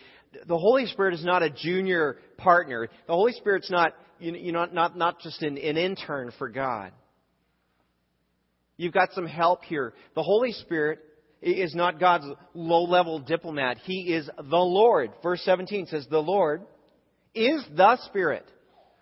the 0.46 0.58
Holy 0.58 0.86
Spirit 0.86 1.14
is 1.14 1.24
not 1.24 1.42
a 1.42 1.50
junior 1.50 2.18
partner. 2.36 2.88
The 3.06 3.14
Holy 3.14 3.32
Spirit's 3.32 3.70
not, 3.70 3.92
you 4.18 4.52
know, 4.52 4.66
not, 4.66 4.96
not 4.96 5.20
just 5.20 5.42
an, 5.42 5.56
an 5.58 5.76
intern 5.76 6.32
for 6.38 6.48
God. 6.48 6.92
You've 8.76 8.92
got 8.94 9.12
some 9.12 9.26
help 9.26 9.64
here. 9.64 9.92
The 10.14 10.22
Holy 10.22 10.52
Spirit 10.52 11.00
is 11.42 11.74
not 11.74 11.98
God's 11.98 12.26
low 12.54 12.84
level 12.84 13.18
diplomat. 13.20 13.78
He 13.84 14.12
is 14.12 14.28
the 14.36 14.56
Lord. 14.56 15.10
Verse 15.22 15.42
17 15.44 15.86
says, 15.86 16.06
The 16.10 16.18
Lord 16.18 16.62
is 17.34 17.64
the 17.76 17.98
Spirit. 18.06 18.44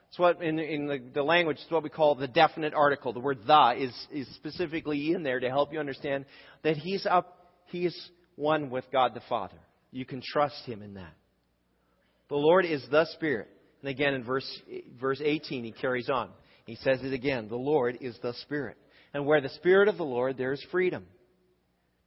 It's 0.08 0.18
what 0.18 0.42
in, 0.42 0.58
in 0.58 0.86
the, 0.86 1.02
the, 1.14 1.22
language, 1.22 1.58
it's 1.60 1.70
what 1.70 1.82
we 1.82 1.90
call 1.90 2.14
the 2.14 2.28
definite 2.28 2.74
article. 2.74 3.12
The 3.12 3.20
word 3.20 3.40
the 3.46 3.74
is, 3.76 3.92
is 4.12 4.34
specifically 4.36 5.12
in 5.12 5.22
there 5.22 5.40
to 5.40 5.48
help 5.48 5.72
you 5.72 5.80
understand 5.80 6.24
that 6.62 6.76
He's 6.76 7.04
up, 7.04 7.50
He 7.66 7.86
is 7.86 8.10
one 8.36 8.70
with 8.70 8.84
God 8.92 9.14
the 9.14 9.22
Father. 9.28 9.58
You 9.90 10.04
can 10.04 10.22
trust 10.22 10.64
Him 10.66 10.82
in 10.82 10.94
that. 10.94 11.14
The 12.28 12.36
Lord 12.36 12.64
is 12.64 12.84
the 12.90 13.06
Spirit. 13.14 13.48
And 13.82 13.90
again 13.90 14.14
in 14.14 14.24
verse, 14.24 14.48
verse 15.00 15.20
18, 15.24 15.64
he 15.64 15.72
carries 15.72 16.08
on. 16.08 16.30
He 16.66 16.76
says 16.76 17.00
it 17.02 17.12
again. 17.12 17.48
The 17.48 17.56
Lord 17.56 17.98
is 18.00 18.18
the 18.22 18.34
Spirit. 18.42 18.76
And 19.14 19.24
where 19.26 19.40
the 19.40 19.48
Spirit 19.50 19.88
of 19.88 19.96
the 19.96 20.04
Lord, 20.04 20.36
there 20.36 20.52
is 20.52 20.64
freedom. 20.70 21.06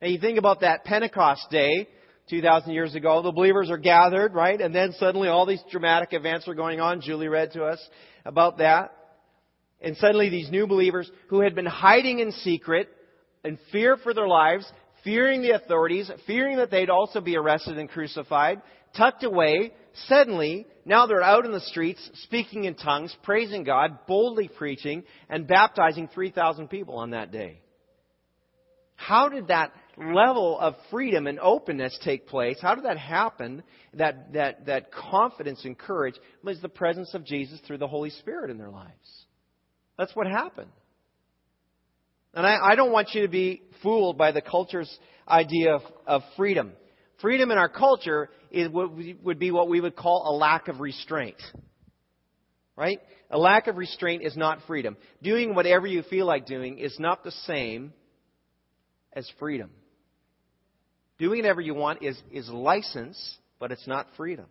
Now 0.02 0.10
you 0.10 0.20
think 0.20 0.38
about 0.38 0.62
that 0.62 0.84
Pentecost 0.84 1.48
day, 1.50 1.88
2,000 2.30 2.72
years 2.74 2.94
ago, 2.96 3.22
the 3.22 3.32
believers 3.32 3.72
are 3.72 3.78
gathered, 3.78 4.34
right? 4.34 4.60
And 4.60 4.76
then 4.76 4.92
suddenly 5.00 5.30
all 5.30 5.46
these 5.46 5.64
dramatic 5.72 6.10
events 6.12 6.48
are 6.48 6.54
going 6.54 6.80
on. 6.80 7.02
Julie 7.02 7.28
read 7.28 7.54
to 7.54 7.64
us 7.64 7.80
about 8.26 8.60
that. 8.60 8.94
And 9.82 9.96
suddenly 9.98 10.30
these 10.30 10.52
new 10.52 10.68
believers 10.68 11.10
who 11.30 11.42
had 11.42 11.56
been 11.56 11.66
hiding 11.66 12.20
in 12.20 12.32
secret 12.32 12.90
and 13.44 13.58
fear 13.72 13.98
for 13.98 14.14
their 14.14 14.28
lives 14.28 14.70
fearing 15.04 15.42
the 15.42 15.52
authorities, 15.52 16.12
fearing 16.28 16.58
that 16.58 16.72
they'd 16.72 16.90
also 16.90 17.22
be 17.22 17.38
arrested 17.38 17.78
and 17.78 17.90
crucified, 17.90 18.62
tucked 18.96 19.24
away. 19.24 19.72
Suddenly, 20.08 20.66
now 20.86 21.06
they're 21.06 21.22
out 21.22 21.46
in 21.46 21.52
the 21.52 21.60
streets, 21.60 22.10
speaking 22.24 22.66
in 22.66 22.76
tongues, 22.76 23.16
praising 23.24 23.64
God, 23.64 24.06
boldly 24.08 24.48
preaching, 24.48 25.04
and 25.30 25.48
baptizing 25.48 26.08
3,000 26.14 26.68
people 26.68 26.96
on 26.96 27.12
that 27.12 27.32
day. 27.32 27.62
How 28.96 29.30
did 29.30 29.48
that 29.48 29.72
level 29.98 30.60
of 30.60 30.76
freedom 30.92 31.26
and 31.26 31.40
openness 31.40 31.98
take 32.04 32.28
place? 32.28 32.58
How 32.62 32.76
did 32.76 32.84
that 32.84 32.98
happen? 32.98 33.64
That, 33.94 34.34
that, 34.34 34.66
that 34.66 34.92
confidence 34.92 35.64
and 35.64 35.78
courage 35.78 36.16
was 36.44 36.62
the 36.62 36.70
presence 36.70 37.14
of 37.14 37.26
Jesus 37.26 37.62
through 37.66 37.78
the 37.78 37.88
Holy 37.88 38.10
Spirit 38.10 38.52
in 38.52 38.58
their 38.58 38.70
lives. 38.70 39.26
That's 39.98 40.14
what 40.16 40.28
happened. 40.28 40.72
And 42.34 42.46
I, 42.46 42.58
I 42.72 42.76
don't 42.76 42.92
want 42.92 43.10
you 43.14 43.24
to 43.24 43.28
be 43.28 43.62
fooled 43.82 44.18
by 44.18 44.32
the 44.32 44.42
culture's 44.42 44.94
idea 45.28 45.76
of, 45.76 45.82
of 46.06 46.22
freedom. 46.38 46.74
Freedom 47.22 47.52
in 47.52 47.58
our 47.58 47.70
culture 47.70 48.30
is 48.52 48.70
what 48.70 48.92
would 49.24 49.40
be 49.40 49.52
what 49.52 49.70
we 49.70 49.82
would 49.82 49.96
call 49.96 50.26
a 50.28 50.34
lack 50.36 50.68
of 50.68 50.80
restraint. 50.80 51.42
Right? 52.76 53.00
A 53.30 53.38
lack 53.38 53.68
of 53.68 53.78
restraint 53.78 54.24
is 54.24 54.38
not 54.38 54.60
freedom. 54.66 54.96
Doing 55.22 55.54
whatever 55.54 55.86
you 55.86 56.02
feel 56.04 56.26
like 56.26 56.46
doing 56.46 56.80
is 56.80 56.96
not 56.98 57.24
the 57.24 57.32
same 57.32 57.94
as 59.14 59.30
freedom. 59.38 59.70
Doing 61.18 61.40
whatever 61.40 61.60
you 61.60 61.76
want 61.76 62.02
is, 62.02 62.18
is 62.32 62.48
license, 62.50 63.38
but 63.60 63.72
it's 63.72 63.86
not 63.86 64.08
freedom. 64.16 64.46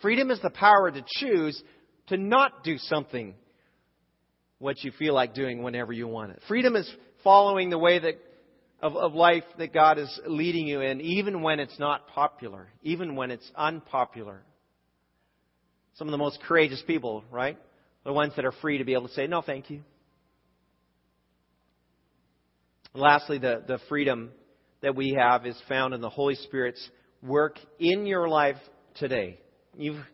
Freedom 0.00 0.30
is 0.30 0.40
the 0.40 0.50
power 0.50 0.90
to 0.90 1.04
choose 1.18 1.60
to 2.06 2.16
not 2.16 2.62
do 2.62 2.78
something 2.78 3.34
what 4.62 4.84
you 4.84 4.92
feel 4.92 5.12
like 5.12 5.34
doing 5.34 5.60
whenever 5.64 5.92
you 5.92 6.06
want 6.06 6.30
it. 6.30 6.40
Freedom 6.46 6.76
is 6.76 6.88
following 7.24 7.68
the 7.68 7.78
way 7.78 7.98
that 7.98 8.14
of, 8.80 8.96
of 8.96 9.12
life 9.12 9.42
that 9.58 9.74
God 9.74 9.98
is 9.98 10.20
leading 10.24 10.68
you 10.68 10.80
in, 10.80 11.00
even 11.00 11.42
when 11.42 11.58
it's 11.58 11.78
not 11.80 12.06
popular, 12.08 12.68
even 12.82 13.16
when 13.16 13.32
it's 13.32 13.48
unpopular. 13.56 14.40
Some 15.94 16.06
of 16.06 16.12
the 16.12 16.18
most 16.18 16.38
courageous 16.46 16.82
people, 16.86 17.24
right? 17.30 17.58
The 18.04 18.12
ones 18.12 18.34
that 18.36 18.44
are 18.44 18.52
free 18.52 18.78
to 18.78 18.84
be 18.84 18.92
able 18.92 19.08
to 19.08 19.14
say, 19.14 19.26
no, 19.26 19.42
thank 19.42 19.68
you. 19.68 19.82
And 22.94 23.02
lastly, 23.02 23.38
the, 23.38 23.64
the 23.66 23.78
freedom 23.88 24.30
that 24.80 24.94
we 24.94 25.16
have 25.18 25.44
is 25.44 25.60
found 25.68 25.92
in 25.92 26.00
the 26.00 26.10
Holy 26.10 26.36
Spirit's 26.36 26.88
work 27.20 27.58
in 27.80 28.06
your 28.06 28.28
life 28.28 28.56
today. 28.96 29.40
You've, 29.76 30.04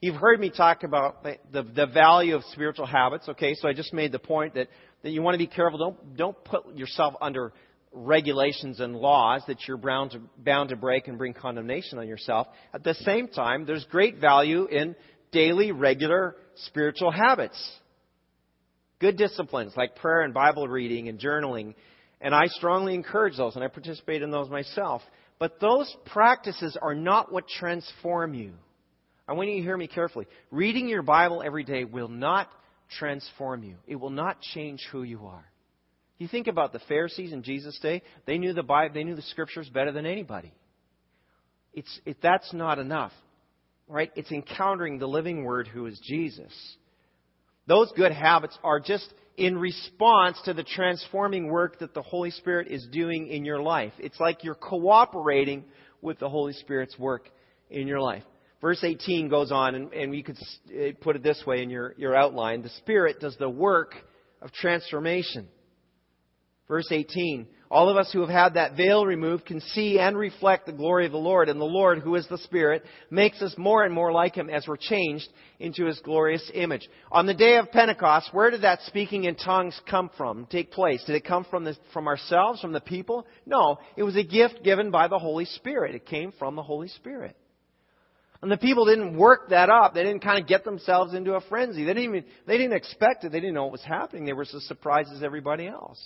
you've 0.00 0.16
heard 0.16 0.40
me 0.40 0.50
talk 0.50 0.82
about 0.82 1.22
the, 1.22 1.62
the 1.62 1.86
value 1.86 2.34
of 2.34 2.44
spiritual 2.52 2.86
habits, 2.86 3.28
okay? 3.28 3.54
So 3.54 3.68
I 3.68 3.72
just 3.72 3.92
made 3.92 4.12
the 4.12 4.18
point 4.18 4.54
that, 4.54 4.68
that 5.02 5.10
you 5.10 5.22
want 5.22 5.34
to 5.34 5.38
be 5.38 5.46
careful. 5.46 5.78
Don't, 5.78 6.16
don't 6.16 6.44
put 6.44 6.76
yourself 6.76 7.14
under 7.20 7.52
regulations 7.92 8.80
and 8.80 8.94
laws 8.94 9.42
that 9.48 9.66
you're 9.66 9.76
bound 9.76 10.12
to, 10.12 10.20
bound 10.38 10.70
to 10.70 10.76
break 10.76 11.08
and 11.08 11.18
bring 11.18 11.34
condemnation 11.34 11.98
on 11.98 12.06
yourself. 12.06 12.46
At 12.72 12.84
the 12.84 12.94
same 12.94 13.28
time, 13.28 13.66
there's 13.66 13.84
great 13.90 14.18
value 14.18 14.66
in 14.66 14.94
daily, 15.32 15.72
regular 15.72 16.36
spiritual 16.66 17.10
habits. 17.10 17.58
Good 19.00 19.16
disciplines 19.16 19.72
like 19.76 19.96
prayer 19.96 20.22
and 20.22 20.32
Bible 20.32 20.68
reading 20.68 21.08
and 21.08 21.18
journaling. 21.18 21.74
And 22.20 22.34
I 22.34 22.46
strongly 22.46 22.94
encourage 22.94 23.36
those, 23.36 23.54
and 23.54 23.64
I 23.64 23.68
participate 23.68 24.22
in 24.22 24.30
those 24.30 24.50
myself. 24.50 25.02
But 25.38 25.58
those 25.58 25.94
practices 26.06 26.76
are 26.80 26.94
not 26.94 27.32
what 27.32 27.48
transform 27.48 28.34
you. 28.34 28.52
I 29.30 29.34
want 29.34 29.48
you 29.48 29.58
to 29.58 29.62
hear 29.62 29.76
me 29.76 29.86
carefully. 29.86 30.26
Reading 30.50 30.88
your 30.88 31.02
Bible 31.02 31.40
every 31.40 31.62
day 31.62 31.84
will 31.84 32.08
not 32.08 32.50
transform 32.98 33.62
you. 33.62 33.76
It 33.86 33.94
will 33.94 34.10
not 34.10 34.40
change 34.40 34.84
who 34.90 35.04
you 35.04 35.24
are. 35.26 35.44
You 36.18 36.26
think 36.26 36.48
about 36.48 36.72
the 36.72 36.80
Pharisees 36.80 37.32
in 37.32 37.44
Jesus' 37.44 37.78
day, 37.80 38.02
they 38.26 38.38
knew 38.38 38.52
the 38.52 38.64
Bible, 38.64 38.92
they 38.92 39.04
knew 39.04 39.14
the 39.14 39.22
scriptures 39.22 39.68
better 39.68 39.92
than 39.92 40.04
anybody. 40.04 40.52
It's, 41.72 42.00
it, 42.04 42.16
that's 42.20 42.52
not 42.52 42.80
enough. 42.80 43.12
Right? 43.86 44.10
It's 44.16 44.32
encountering 44.32 44.98
the 44.98 45.06
living 45.06 45.44
word 45.44 45.68
who 45.68 45.86
is 45.86 46.00
Jesus. 46.02 46.52
Those 47.68 47.92
good 47.96 48.12
habits 48.12 48.58
are 48.64 48.80
just 48.80 49.14
in 49.36 49.56
response 49.56 50.40
to 50.44 50.54
the 50.54 50.64
transforming 50.64 51.46
work 51.46 51.78
that 51.78 51.94
the 51.94 52.02
Holy 52.02 52.32
Spirit 52.32 52.66
is 52.66 52.84
doing 52.90 53.28
in 53.28 53.44
your 53.44 53.62
life. 53.62 53.92
It's 53.98 54.18
like 54.18 54.42
you're 54.42 54.56
cooperating 54.56 55.66
with 56.02 56.18
the 56.18 56.28
Holy 56.28 56.52
Spirit's 56.54 56.98
work 56.98 57.28
in 57.70 57.86
your 57.86 58.00
life. 58.00 58.24
Verse 58.60 58.84
18 58.84 59.28
goes 59.28 59.50
on, 59.50 59.74
and, 59.74 59.92
and 59.92 60.14
you 60.14 60.22
could 60.22 60.38
put 61.00 61.16
it 61.16 61.22
this 61.22 61.42
way 61.46 61.62
in 61.62 61.70
your, 61.70 61.94
your 61.96 62.14
outline. 62.14 62.62
The 62.62 62.68
Spirit 62.70 63.18
does 63.20 63.36
the 63.38 63.48
work 63.48 63.94
of 64.42 64.52
transformation. 64.52 65.48
Verse 66.68 66.86
18 66.90 67.48
All 67.70 67.88
of 67.88 67.96
us 67.96 68.12
who 68.12 68.20
have 68.20 68.28
had 68.28 68.54
that 68.54 68.76
veil 68.76 69.06
removed 69.06 69.46
can 69.46 69.60
see 69.60 69.98
and 69.98 70.16
reflect 70.16 70.66
the 70.66 70.72
glory 70.72 71.06
of 71.06 71.12
the 71.12 71.18
Lord, 71.18 71.48
and 71.48 71.58
the 71.58 71.64
Lord, 71.64 72.00
who 72.00 72.14
is 72.16 72.28
the 72.28 72.38
Spirit, 72.38 72.84
makes 73.10 73.40
us 73.40 73.54
more 73.56 73.82
and 73.82 73.94
more 73.94 74.12
like 74.12 74.34
Him 74.34 74.50
as 74.50 74.68
we're 74.68 74.76
changed 74.76 75.28
into 75.58 75.86
His 75.86 75.98
glorious 76.00 76.48
image. 76.54 76.86
On 77.10 77.24
the 77.24 77.34
day 77.34 77.56
of 77.56 77.72
Pentecost, 77.72 78.28
where 78.32 78.50
did 78.50 78.62
that 78.62 78.82
speaking 78.82 79.24
in 79.24 79.36
tongues 79.36 79.80
come 79.90 80.10
from, 80.18 80.46
take 80.50 80.70
place? 80.70 81.02
Did 81.06 81.16
it 81.16 81.24
come 81.24 81.44
from, 81.50 81.64
the, 81.64 81.76
from 81.94 82.06
ourselves, 82.06 82.60
from 82.60 82.72
the 82.72 82.80
people? 82.80 83.26
No, 83.46 83.78
it 83.96 84.02
was 84.02 84.16
a 84.16 84.22
gift 84.22 84.62
given 84.62 84.90
by 84.90 85.08
the 85.08 85.18
Holy 85.18 85.46
Spirit. 85.46 85.94
It 85.94 86.04
came 86.04 86.32
from 86.38 86.56
the 86.56 86.62
Holy 86.62 86.88
Spirit. 86.88 87.36
And 88.42 88.50
the 88.50 88.56
people 88.56 88.86
didn't 88.86 89.18
work 89.18 89.50
that 89.50 89.68
up. 89.68 89.92
They 89.92 90.02
didn't 90.02 90.22
kind 90.22 90.40
of 90.40 90.48
get 90.48 90.64
themselves 90.64 91.12
into 91.12 91.34
a 91.34 91.42
frenzy. 91.42 91.84
They 91.84 91.92
didn't 91.92 92.04
even, 92.04 92.24
they 92.46 92.56
didn't 92.56 92.72
expect 92.76 93.24
it. 93.24 93.32
They 93.32 93.40
didn't 93.40 93.54
know 93.54 93.64
what 93.64 93.72
was 93.72 93.84
happening. 93.84 94.24
They 94.24 94.32
were 94.32 94.42
as 94.42 94.54
surprised 94.66 95.12
as 95.12 95.22
everybody 95.22 95.66
else. 95.66 96.00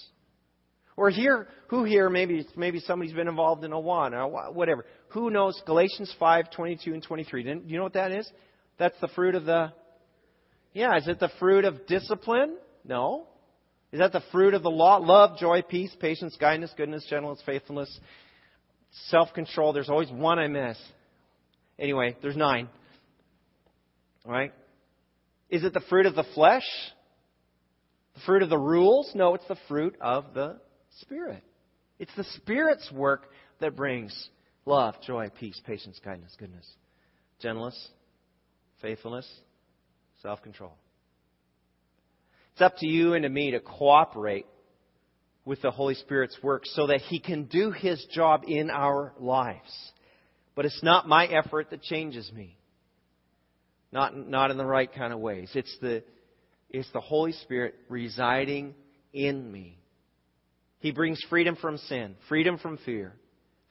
Or 0.96 1.10
here, 1.10 1.48
who 1.68 1.84
here, 1.84 2.08
maybe, 2.08 2.46
maybe 2.56 2.80
somebody's 2.80 3.14
been 3.14 3.28
involved 3.28 3.64
in 3.64 3.72
a 3.72 3.78
one 3.78 4.14
or 4.14 4.52
whatever. 4.52 4.84
Who 5.08 5.30
knows 5.30 5.60
Galatians 5.66 6.12
5, 6.18 6.50
22 6.50 6.92
and 6.92 7.02
23? 7.02 7.42
Do 7.42 7.62
you 7.66 7.76
know 7.76 7.84
what 7.84 7.94
that 7.94 8.12
is? 8.12 8.30
That's 8.78 8.98
the 9.00 9.08
fruit 9.08 9.34
of 9.34 9.44
the, 9.44 9.72
yeah, 10.72 10.96
is 10.96 11.06
it 11.06 11.20
the 11.20 11.30
fruit 11.38 11.64
of 11.64 11.86
discipline? 11.86 12.56
No. 12.84 13.28
Is 13.92 14.00
that 14.00 14.12
the 14.12 14.22
fruit 14.32 14.54
of 14.54 14.62
the 14.62 14.70
law? 14.70 14.96
Love, 14.96 15.38
joy, 15.38 15.62
peace, 15.62 15.94
patience, 16.00 16.36
kindness, 16.38 16.72
goodness, 16.76 17.06
gentleness, 17.08 17.40
faithfulness, 17.46 18.00
self-control. 19.08 19.72
There's 19.72 19.88
always 19.88 20.10
one 20.10 20.38
I 20.40 20.48
miss. 20.48 20.76
Anyway, 21.78 22.16
there's 22.22 22.36
nine. 22.36 22.68
All 24.24 24.32
right? 24.32 24.52
Is 25.50 25.64
it 25.64 25.74
the 25.74 25.82
fruit 25.88 26.06
of 26.06 26.14
the 26.14 26.24
flesh? 26.34 26.64
The 28.14 28.20
fruit 28.20 28.42
of 28.42 28.50
the 28.50 28.58
rules? 28.58 29.10
No, 29.14 29.34
it's 29.34 29.46
the 29.48 29.58
fruit 29.68 29.96
of 30.00 30.34
the 30.34 30.58
Spirit. 31.00 31.42
It's 31.98 32.14
the 32.16 32.24
Spirit's 32.36 32.90
work 32.92 33.28
that 33.60 33.76
brings 33.76 34.28
love, 34.66 34.94
joy, 35.06 35.30
peace, 35.38 35.60
patience, 35.66 36.00
kindness, 36.02 36.34
goodness, 36.38 36.66
gentleness, 37.40 37.88
faithfulness, 38.80 39.28
self 40.22 40.42
control. 40.42 40.74
It's 42.52 42.62
up 42.62 42.76
to 42.78 42.86
you 42.86 43.14
and 43.14 43.24
to 43.24 43.28
me 43.28 43.50
to 43.50 43.60
cooperate 43.60 44.46
with 45.44 45.60
the 45.60 45.72
Holy 45.72 45.94
Spirit's 45.94 46.38
work 46.42 46.62
so 46.66 46.86
that 46.86 47.00
He 47.00 47.18
can 47.18 47.44
do 47.44 47.70
His 47.72 48.04
job 48.12 48.42
in 48.46 48.70
our 48.70 49.12
lives. 49.18 49.92
But 50.54 50.66
it's 50.66 50.82
not 50.82 51.08
my 51.08 51.26
effort 51.26 51.70
that 51.70 51.82
changes 51.82 52.30
me. 52.32 52.56
Not, 53.92 54.16
not 54.16 54.50
in 54.50 54.56
the 54.56 54.66
right 54.66 54.92
kind 54.92 55.12
of 55.12 55.20
ways. 55.20 55.50
It's 55.54 55.76
the, 55.80 56.02
it's 56.70 56.90
the 56.92 57.00
Holy 57.00 57.32
Spirit 57.32 57.74
residing 57.88 58.74
in 59.12 59.50
me. 59.50 59.78
He 60.80 60.90
brings 60.90 61.22
freedom 61.30 61.56
from 61.56 61.78
sin, 61.78 62.16
freedom 62.28 62.58
from 62.58 62.78
fear, 62.78 63.14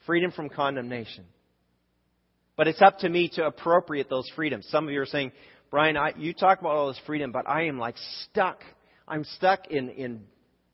freedom 0.06 0.32
from 0.32 0.50
condemnation. 0.50 1.26
But 2.56 2.68
it's 2.68 2.82
up 2.82 3.00
to 3.00 3.10
me 3.10 3.30
to 3.36 3.46
appropriate 3.46 4.10
those 4.10 4.30
freedoms. 4.36 4.68
Some 4.70 4.88
of 4.88 4.94
you 4.94 5.02
are 5.02 5.06
saying, 5.06 5.32
Brian, 5.72 5.98
I, 5.98 6.14
you 6.18 6.34
talk 6.34 6.60
about 6.60 6.74
all 6.74 6.88
this 6.88 7.02
freedom, 7.06 7.32
but 7.32 7.48
I 7.48 7.64
am 7.64 7.80
like 7.80 7.96
stuck. 8.24 8.62
I'm 9.08 9.24
stuck 9.24 9.68
in, 9.68 9.90
in 9.90 10.24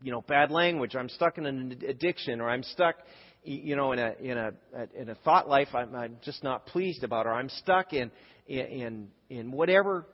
you 0.02 0.12
know, 0.12 0.22
bad 0.22 0.52
language. 0.52 0.96
I'm 0.96 1.10
stuck 1.10 1.38
in 1.38 1.46
an 1.46 1.82
addiction, 1.88 2.42
or 2.42 2.50
I'm 2.50 2.64
stuck, 2.64 2.96
you 3.44 3.76
know, 3.76 3.92
in 3.92 4.00
a 4.00 4.14
in 4.20 4.38
a 4.38 4.52
in 4.96 5.10
a 5.10 5.16
thought 5.16 5.48
life 5.48 5.70
I'm, 5.74 5.96
I'm 5.96 6.18
just 6.24 6.44
not 6.44 6.66
pleased 6.68 7.04
about, 7.04 7.26
or 7.26 7.34
I'm 7.34 7.50
stuck 7.50 7.94
in 7.94 8.12
in 8.48 9.10
in 9.30 9.52
whatever 9.52 10.06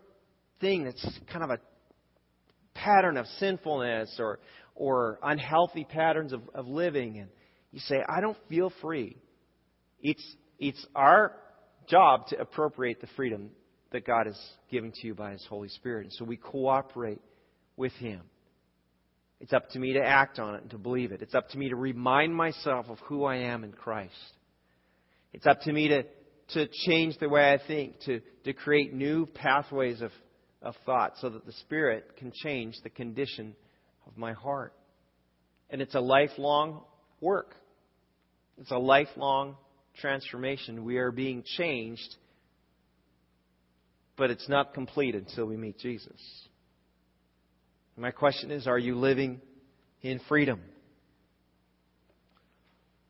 thing 0.62 0.84
that's 0.86 1.20
kind 1.32 1.44
of 1.44 1.50
a 1.50 1.60
pattern 2.74 3.18
of 3.18 3.26
sinfulness, 3.40 4.16
or 4.20 4.40
or 4.76 5.20
unhealthy 5.24 5.86
patterns 5.86 6.34
of, 6.34 6.42
of 6.54 6.68
living, 6.68 7.20
and 7.20 7.30
you 7.76 7.82
say, 7.82 8.02
I 8.08 8.22
don't 8.22 8.38
feel 8.48 8.72
free. 8.82 9.18
It's, 10.02 10.36
it's 10.60 10.86
our 10.96 11.36
job 11.90 12.28
to 12.28 12.40
appropriate 12.40 13.02
the 13.02 13.08
freedom 13.18 13.50
that 13.92 14.08
God 14.08 14.28
has 14.28 14.40
given 14.72 14.94
to 14.94 15.08
you 15.08 15.14
by 15.14 15.32
His 15.32 15.46
Holy 15.50 15.68
Spirit. 15.68 16.06
And 16.06 16.14
so 16.14 16.24
we 16.24 16.38
cooperate 16.38 17.20
with 17.76 17.92
Him. 17.94 18.22
It's 19.40 19.54
up 19.54 19.70
to 19.72 19.80
me 19.80 19.94
to 19.94 20.00
act 20.00 20.40
on 20.40 20.56
it 20.56 20.62
and 20.62 20.72
to 20.72 20.78
believe 20.78 21.12
it. 21.12 21.22
It's 21.22 21.36
up 21.36 21.50
to 21.50 21.58
me 21.58 21.70
to 21.70 21.76
remind 21.76 22.34
myself 22.34 22.88
of 22.90 23.00
who 23.00 23.26
I 23.26 23.38
am 23.38 23.64
in 23.64 23.74
Christ. 23.74 24.14
It's 25.34 25.46
up 25.46 25.62
to 25.62 25.74
me 25.74 25.90
to, 25.90 26.04
to 26.54 26.68
change 26.86 27.18
the 27.20 27.28
way 27.28 27.52
I 27.52 27.60
think, 27.68 28.00
to, 28.06 28.22
to 28.46 28.54
create 28.54 28.94
new 28.94 29.26
pathways 29.26 30.02
of, 30.02 30.12
of 30.62 30.76
thought 30.86 31.14
so 31.20 31.30
that 31.30 31.46
the 31.46 31.52
Spirit 31.54 32.16
can 32.18 32.32
change 32.34 32.76
the 32.84 32.90
condition 32.90 33.56
of 34.08 34.18
my 34.18 34.34
heart. 34.34 34.74
And 35.70 35.82
it's 35.82 35.96
a 35.96 36.00
lifelong 36.00 36.84
work. 37.20 37.56
It's 38.58 38.72
a 38.72 38.78
lifelong 38.78 39.58
transformation. 40.00 40.86
We 40.86 40.98
are 40.98 41.12
being 41.12 41.44
changed, 41.58 42.16
but 44.16 44.32
it's 44.32 44.48
not 44.48 44.74
complete 44.74 45.16
until 45.16 45.46
we 45.46 45.58
meet 45.58 45.78
Jesus. 45.80 46.48
My 47.98 48.12
question 48.12 48.52
is 48.52 48.68
are 48.68 48.78
you 48.78 48.96
living 48.96 49.42
in 50.02 50.20
freedom? 50.28 50.62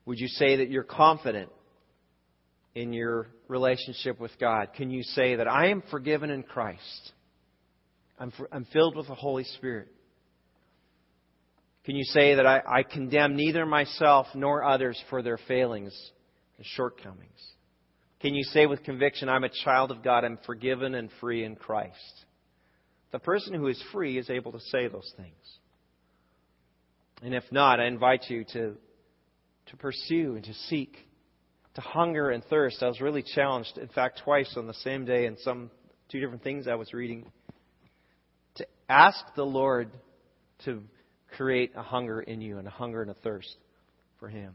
Would 0.04 0.18
you 0.18 0.28
say 0.28 0.56
that 0.56 0.70
you're 0.70 0.84
confident 0.84 1.50
in 2.74 2.92
your 2.92 3.26
relationship 3.48 4.20
with 4.20 4.30
God? 4.38 4.68
Can 4.74 4.90
you 4.90 5.02
say 5.02 5.36
that 5.36 5.48
I 5.48 5.68
am 5.68 5.82
forgiven 5.90 6.30
in 6.30 6.44
Christ? 6.44 7.12
I'm, 8.18 8.30
for, 8.30 8.48
I'm 8.52 8.66
filled 8.72 8.96
with 8.96 9.08
the 9.08 9.14
Holy 9.14 9.44
Spirit. 9.44 9.88
Can 11.84 11.96
you 11.96 12.04
say 12.04 12.36
that 12.36 12.46
I, 12.46 12.62
I 12.66 12.82
condemn 12.84 13.36
neither 13.36 13.66
myself 13.66 14.26
nor 14.34 14.64
others 14.64 15.00
for 15.10 15.22
their 15.22 15.38
failings? 15.48 15.92
and 16.56 16.66
shortcomings? 16.66 17.40
Can 18.20 18.34
you 18.34 18.44
say 18.44 18.66
with 18.66 18.82
conviction, 18.82 19.28
I'm 19.28 19.44
a 19.44 19.50
child 19.64 19.90
of 19.90 20.02
God, 20.02 20.24
I'm 20.24 20.38
forgiven 20.46 20.94
and 20.94 21.10
free 21.20 21.44
in 21.44 21.54
Christ? 21.54 22.24
The 23.12 23.18
person 23.18 23.54
who 23.54 23.68
is 23.68 23.82
free 23.92 24.18
is 24.18 24.30
able 24.30 24.52
to 24.52 24.60
say 24.60 24.88
those 24.88 25.12
things. 25.16 25.58
And 27.22 27.34
if 27.34 27.44
not, 27.50 27.80
I 27.80 27.86
invite 27.86 28.28
you 28.28 28.44
to, 28.52 28.76
to 29.66 29.76
pursue 29.76 30.34
and 30.34 30.44
to 30.44 30.54
seek, 30.68 30.96
to 31.74 31.80
hunger 31.80 32.30
and 32.30 32.44
thirst. 32.44 32.82
I 32.82 32.88
was 32.88 33.00
really 33.00 33.22
challenged, 33.22 33.78
in 33.78 33.88
fact, 33.88 34.22
twice 34.24 34.54
on 34.56 34.66
the 34.66 34.74
same 34.74 35.04
day 35.04 35.26
in 35.26 35.38
some 35.38 35.70
two 36.10 36.20
different 36.20 36.42
things 36.42 36.68
I 36.68 36.74
was 36.74 36.92
reading, 36.92 37.30
to 38.56 38.66
ask 38.88 39.18
the 39.34 39.44
Lord 39.44 39.90
to 40.64 40.82
create 41.36 41.72
a 41.76 41.82
hunger 41.82 42.20
in 42.20 42.40
you 42.40 42.58
and 42.58 42.66
a 42.66 42.70
hunger 42.70 43.02
and 43.02 43.10
a 43.10 43.14
thirst 43.14 43.56
for 44.18 44.28
Him. 44.28 44.54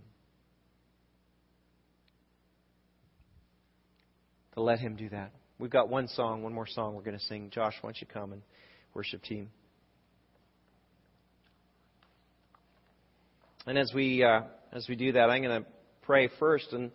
To 4.53 4.61
let 4.61 4.79
Him 4.79 4.95
do 4.95 5.09
that. 5.09 5.31
We've 5.61 5.69
got 5.69 5.89
one 5.89 6.07
song, 6.07 6.41
one 6.41 6.55
more 6.55 6.65
song 6.65 6.95
we're 6.95 7.03
going 7.03 7.19
to 7.19 7.23
sing. 7.25 7.51
Josh, 7.53 7.75
why 7.81 7.89
don't 7.89 8.01
you 8.01 8.07
come 8.11 8.33
and 8.33 8.41
worship 8.95 9.21
team? 9.21 9.51
And 13.67 13.77
as 13.77 13.91
we 13.93 14.23
uh, 14.23 14.41
as 14.73 14.87
we 14.89 14.95
do 14.95 15.11
that, 15.11 15.29
I'm 15.29 15.43
going 15.43 15.61
to 15.61 15.69
pray 16.01 16.29
first, 16.39 16.73
and 16.73 16.89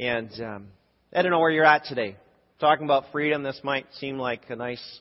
and 0.00 0.32
um, 0.42 0.66
I 1.14 1.22
don't 1.22 1.30
know 1.30 1.38
where 1.38 1.52
you're 1.52 1.64
at 1.64 1.84
today. 1.84 2.16
Talking 2.58 2.86
about 2.86 3.04
freedom, 3.12 3.44
this 3.44 3.60
might 3.62 3.86
seem 4.00 4.18
like 4.18 4.42
a 4.48 4.56
nice 4.56 5.00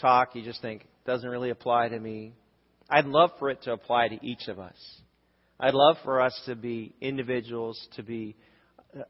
talk. 0.00 0.34
You 0.34 0.42
just 0.42 0.60
think 0.60 0.88
doesn't 1.06 1.30
really 1.30 1.50
apply 1.50 1.88
to 1.90 2.00
me. 2.00 2.32
I'd 2.90 3.06
love 3.06 3.30
for 3.38 3.48
it 3.48 3.62
to 3.62 3.72
apply 3.72 4.08
to 4.08 4.26
each 4.26 4.48
of 4.48 4.58
us. 4.58 4.74
I'd 5.60 5.74
love 5.74 5.98
for 6.02 6.20
us 6.20 6.36
to 6.46 6.56
be 6.56 6.96
individuals, 7.00 7.80
to 7.94 8.02
be 8.02 8.34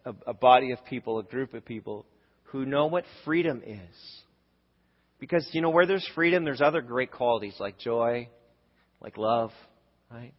a, 0.05 0.15
a 0.29 0.35
body 0.35 0.73
of 0.73 0.85
people, 0.85 1.19
a 1.19 1.23
group 1.23 1.55
of 1.55 1.65
people 1.65 2.07
who 2.45 2.65
know 2.67 2.87
what 2.87 3.05
freedom 3.25 3.63
is. 3.65 4.23
Because, 5.19 5.49
you 5.53 5.61
know, 5.61 5.71
where 5.71 5.87
there's 5.87 6.09
freedom, 6.15 6.45
there's 6.45 6.61
other 6.61 6.81
great 6.83 7.13
qualities 7.13 7.55
like 7.59 7.79
joy, 7.79 8.29
like 9.01 9.17
love, 9.17 9.53
right? 10.11 10.35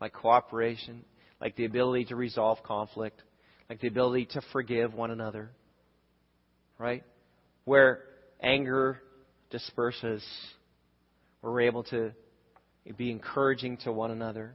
Like 0.00 0.12
cooperation, 0.12 1.04
like 1.40 1.56
the 1.56 1.64
ability 1.64 2.06
to 2.06 2.16
resolve 2.16 2.62
conflict, 2.62 3.22
like 3.68 3.80
the 3.80 3.88
ability 3.88 4.26
to 4.32 4.40
forgive 4.52 4.94
one 4.94 5.10
another, 5.10 5.50
right? 6.78 7.04
Where 7.64 8.00
anger 8.40 9.00
disperses, 9.50 10.24
we're 11.42 11.62
able 11.62 11.82
to 11.84 12.12
be 12.96 13.10
encouraging 13.10 13.78
to 13.78 13.92
one 13.92 14.10
another. 14.10 14.54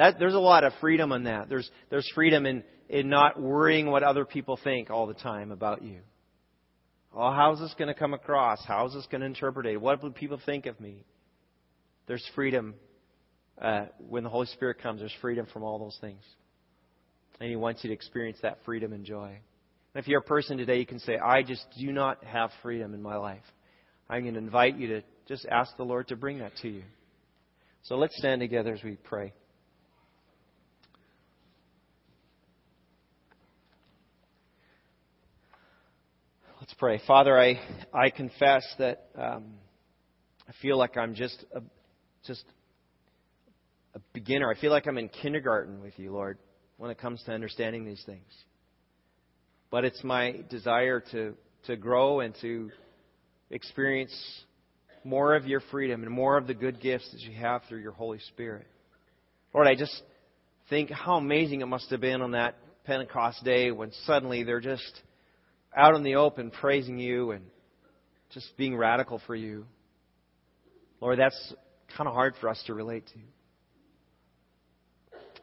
That, 0.00 0.18
there's 0.18 0.32
a 0.32 0.38
lot 0.38 0.64
of 0.64 0.72
freedom 0.80 1.12
in 1.12 1.24
that. 1.24 1.50
There's, 1.50 1.70
there's 1.90 2.10
freedom 2.14 2.46
in, 2.46 2.64
in 2.88 3.10
not 3.10 3.38
worrying 3.38 3.84
what 3.90 4.02
other 4.02 4.24
people 4.24 4.58
think 4.64 4.88
all 4.88 5.06
the 5.06 5.12
time 5.12 5.52
about 5.52 5.82
you. 5.82 5.98
Oh, 7.14 7.30
how's 7.30 7.60
this 7.60 7.74
going 7.76 7.88
to 7.88 7.94
come 7.94 8.14
across? 8.14 8.64
How's 8.66 8.94
this 8.94 9.06
going 9.10 9.20
to 9.20 9.26
interpret 9.26 9.66
it? 9.66 9.78
What 9.78 10.02
will 10.02 10.10
people 10.10 10.40
think 10.46 10.64
of 10.64 10.80
me? 10.80 11.04
There's 12.06 12.26
freedom 12.34 12.76
uh, 13.60 13.88
when 14.08 14.24
the 14.24 14.30
Holy 14.30 14.46
Spirit 14.46 14.78
comes. 14.82 15.00
There's 15.00 15.12
freedom 15.20 15.46
from 15.52 15.64
all 15.64 15.78
those 15.78 15.98
things. 16.00 16.22
And 17.38 17.50
He 17.50 17.56
wants 17.56 17.84
you 17.84 17.88
to 17.88 17.94
experience 17.94 18.38
that 18.40 18.56
freedom 18.64 18.94
and 18.94 19.04
joy. 19.04 19.28
And 19.28 20.02
if 20.02 20.08
you're 20.08 20.20
a 20.20 20.24
person 20.24 20.56
today, 20.56 20.78
you 20.78 20.86
can 20.86 21.00
say, 21.00 21.18
I 21.18 21.42
just 21.42 21.66
do 21.78 21.92
not 21.92 22.24
have 22.24 22.48
freedom 22.62 22.94
in 22.94 23.02
my 23.02 23.16
life. 23.16 23.44
I'm 24.08 24.22
going 24.22 24.32
to 24.32 24.40
invite 24.40 24.78
you 24.78 24.88
to 24.88 25.02
just 25.28 25.44
ask 25.44 25.76
the 25.76 25.84
Lord 25.84 26.08
to 26.08 26.16
bring 26.16 26.38
that 26.38 26.56
to 26.62 26.70
you. 26.70 26.84
So 27.82 27.96
let's 27.96 28.16
stand 28.16 28.40
together 28.40 28.72
as 28.72 28.82
we 28.82 28.96
pray. 28.96 29.34
Let's 36.70 36.78
pray. 36.78 37.00
Father, 37.04 37.36
I, 37.36 37.60
I 37.92 38.10
confess 38.10 38.64
that 38.78 39.08
um, 39.18 39.54
I 40.48 40.52
feel 40.62 40.78
like 40.78 40.96
I'm 40.96 41.16
just 41.16 41.44
a, 41.52 41.62
just 42.24 42.44
a 43.96 43.98
beginner. 44.12 44.48
I 44.48 44.60
feel 44.60 44.70
like 44.70 44.86
I'm 44.86 44.96
in 44.96 45.08
kindergarten 45.08 45.82
with 45.82 45.98
you, 45.98 46.12
Lord, 46.12 46.38
when 46.76 46.92
it 46.92 46.98
comes 46.98 47.24
to 47.24 47.32
understanding 47.32 47.84
these 47.84 48.00
things. 48.06 48.30
But 49.72 49.84
it's 49.84 50.04
my 50.04 50.44
desire 50.48 51.02
to, 51.10 51.34
to 51.66 51.76
grow 51.76 52.20
and 52.20 52.36
to 52.40 52.70
experience 53.50 54.14
more 55.02 55.34
of 55.34 55.48
your 55.48 55.62
freedom 55.72 56.04
and 56.04 56.12
more 56.12 56.36
of 56.36 56.46
the 56.46 56.54
good 56.54 56.80
gifts 56.80 57.10
that 57.10 57.20
you 57.20 57.32
have 57.32 57.62
through 57.68 57.80
your 57.80 57.92
Holy 57.92 58.20
Spirit. 58.28 58.68
Lord, 59.52 59.66
I 59.66 59.74
just 59.74 60.02
think 60.68 60.90
how 60.90 61.16
amazing 61.16 61.62
it 61.62 61.66
must 61.66 61.90
have 61.90 62.00
been 62.00 62.22
on 62.22 62.30
that 62.30 62.54
Pentecost 62.84 63.42
day 63.42 63.72
when 63.72 63.90
suddenly 64.04 64.44
they're 64.44 64.60
just 64.60 65.02
out 65.76 65.94
in 65.94 66.02
the 66.02 66.16
open 66.16 66.50
praising 66.50 66.98
you 66.98 67.30
and 67.32 67.44
just 68.32 68.56
being 68.56 68.76
radical 68.76 69.20
for 69.26 69.34
you. 69.34 69.66
Lord, 71.00 71.18
that's 71.18 71.54
kind 71.96 72.08
of 72.08 72.14
hard 72.14 72.34
for 72.40 72.48
us 72.48 72.62
to 72.66 72.74
relate 72.74 73.06
to. 73.08 73.18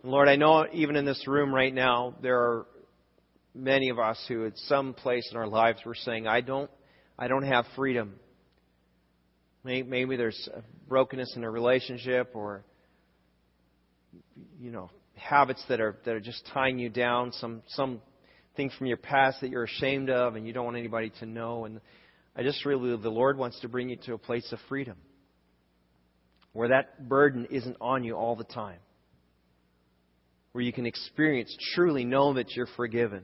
Lord, 0.03 0.29
I 0.29 0.35
know 0.35 0.67
even 0.71 0.95
in 0.95 1.05
this 1.05 1.27
room 1.27 1.53
right 1.53 1.73
now, 1.73 2.15
there 2.21 2.37
are 2.37 2.65
many 3.53 3.89
of 3.89 3.99
us 3.99 4.23
who 4.27 4.45
at 4.45 4.57
some 4.57 4.93
place 4.93 5.27
in 5.31 5.37
our 5.37 5.47
lives 5.47 5.79
were 5.85 5.95
saying, 5.95 6.27
I 6.27 6.41
don't, 6.41 6.69
I 7.17 7.27
don't 7.27 7.43
have 7.43 7.65
freedom. 7.75 8.13
Maybe 9.63 10.15
there's 10.15 10.47
brokenness 10.87 11.33
in 11.35 11.43
a 11.43 11.49
relationship 11.49 12.31
or, 12.35 12.63
you 14.61 14.71
know, 14.71 14.89
habits 15.15 15.61
that 15.67 15.81
are, 15.81 15.97
that 16.05 16.13
are 16.13 16.21
just 16.21 16.47
tying 16.53 16.79
you 16.79 16.89
down, 16.89 17.33
some, 17.33 17.63
some 17.67 18.01
things 18.57 18.73
from 18.77 18.87
your 18.87 18.97
past 18.97 19.39
that 19.41 19.49
you're 19.49 19.63
ashamed 19.63 20.09
of 20.09 20.35
and 20.35 20.45
you 20.45 20.51
don't 20.51 20.65
want 20.65 20.77
anybody 20.77 21.11
to 21.19 21.25
know. 21.25 21.65
And 21.65 21.79
I 22.35 22.43
just 22.43 22.65
really, 22.65 22.97
the 22.97 23.09
Lord 23.09 23.37
wants 23.37 23.59
to 23.61 23.69
bring 23.69 23.89
you 23.89 23.95
to 24.05 24.13
a 24.13 24.17
place 24.17 24.51
of 24.51 24.59
freedom 24.67 24.97
where 26.51 26.69
that 26.69 27.07
burden 27.07 27.47
isn't 27.51 27.77
on 27.79 28.03
you 28.03 28.15
all 28.15 28.35
the 28.35 28.43
time, 28.43 28.79
where 30.51 30.63
you 30.63 30.73
can 30.73 30.87
experience, 30.87 31.55
truly 31.75 32.03
know 32.03 32.33
that 32.33 32.55
you're 32.55 32.67
forgiven. 32.75 33.23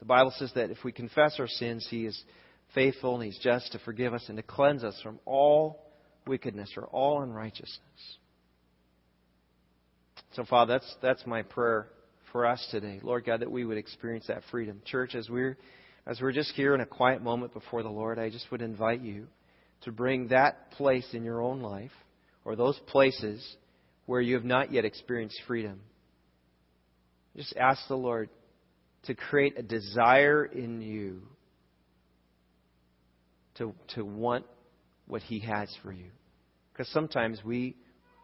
The 0.00 0.04
Bible 0.04 0.34
says 0.36 0.52
that 0.54 0.70
if 0.70 0.84
we 0.84 0.92
confess 0.92 1.36
our 1.38 1.48
sins, 1.48 1.86
He 1.90 2.04
is 2.04 2.22
faithful 2.74 3.14
and 3.14 3.24
He's 3.24 3.38
just 3.38 3.72
to 3.72 3.78
forgive 3.78 4.12
us 4.12 4.24
and 4.28 4.36
to 4.36 4.42
cleanse 4.42 4.84
us 4.84 5.00
from 5.02 5.18
all 5.24 5.90
wickedness 6.26 6.74
or 6.76 6.84
all 6.84 7.22
unrighteousness. 7.22 8.18
So, 10.34 10.44
Father, 10.44 10.74
that's, 10.74 10.96
that's 11.02 11.26
my 11.26 11.42
prayer 11.42 11.88
for 12.32 12.46
us 12.46 12.64
today. 12.70 13.00
Lord 13.02 13.24
God, 13.24 13.40
that 13.40 13.50
we 13.50 13.64
would 13.64 13.78
experience 13.78 14.26
that 14.28 14.42
freedom. 14.50 14.80
Church, 14.84 15.14
as 15.14 15.28
we're, 15.28 15.58
as 16.06 16.20
we're 16.20 16.32
just 16.32 16.52
here 16.52 16.74
in 16.74 16.80
a 16.80 16.86
quiet 16.86 17.22
moment 17.22 17.52
before 17.52 17.82
the 17.82 17.88
Lord, 17.88 18.18
I 18.18 18.30
just 18.30 18.50
would 18.52 18.62
invite 18.62 19.00
you 19.00 19.26
to 19.82 19.92
bring 19.92 20.28
that 20.28 20.70
place 20.72 21.06
in 21.12 21.24
your 21.24 21.42
own 21.42 21.60
life 21.60 21.90
or 22.44 22.54
those 22.54 22.78
places 22.86 23.44
where 24.06 24.20
you 24.20 24.34
have 24.34 24.44
not 24.44 24.72
yet 24.72 24.84
experienced 24.84 25.40
freedom. 25.46 25.80
Just 27.36 27.56
ask 27.56 27.86
the 27.88 27.96
Lord 27.96 28.28
to 29.04 29.14
create 29.14 29.58
a 29.58 29.62
desire 29.62 30.44
in 30.44 30.82
you 30.82 31.22
to, 33.56 33.74
to 33.94 34.04
want 34.04 34.46
what 35.06 35.22
He 35.22 35.40
has 35.40 35.74
for 35.82 35.92
you. 35.92 36.10
Because 36.72 36.88
sometimes 36.92 37.40
we 37.44 37.76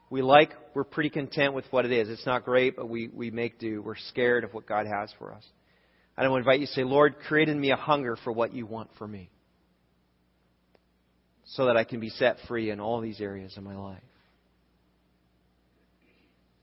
we 0.08 0.22
like, 0.22 0.52
we're 0.74 0.84
pretty 0.84 1.10
content 1.10 1.54
with 1.54 1.64
what 1.70 1.84
it 1.84 1.92
is. 1.92 2.08
It's 2.08 2.26
not 2.26 2.44
great, 2.44 2.76
but 2.76 2.88
we, 2.88 3.08
we 3.08 3.30
make 3.30 3.58
do. 3.58 3.82
We're 3.82 3.96
scared 3.96 4.44
of 4.44 4.54
what 4.54 4.66
God 4.66 4.86
has 4.86 5.12
for 5.18 5.32
us. 5.32 5.44
And 6.16 6.26
I 6.26 6.30
want 6.30 6.44
to 6.44 6.48
invite 6.48 6.60
you 6.60 6.66
to 6.66 6.72
say, 6.72 6.84
Lord, 6.84 7.16
create 7.26 7.48
in 7.48 7.60
me 7.60 7.72
a 7.72 7.76
hunger 7.76 8.16
for 8.22 8.32
what 8.32 8.54
you 8.54 8.66
want 8.66 8.90
for 8.98 9.06
me. 9.06 9.30
So 11.46 11.66
that 11.66 11.76
I 11.76 11.84
can 11.84 12.00
be 12.00 12.08
set 12.08 12.38
free 12.48 12.70
in 12.70 12.80
all 12.80 13.00
these 13.00 13.20
areas 13.20 13.56
of 13.56 13.64
my 13.64 13.76
life. 13.76 14.02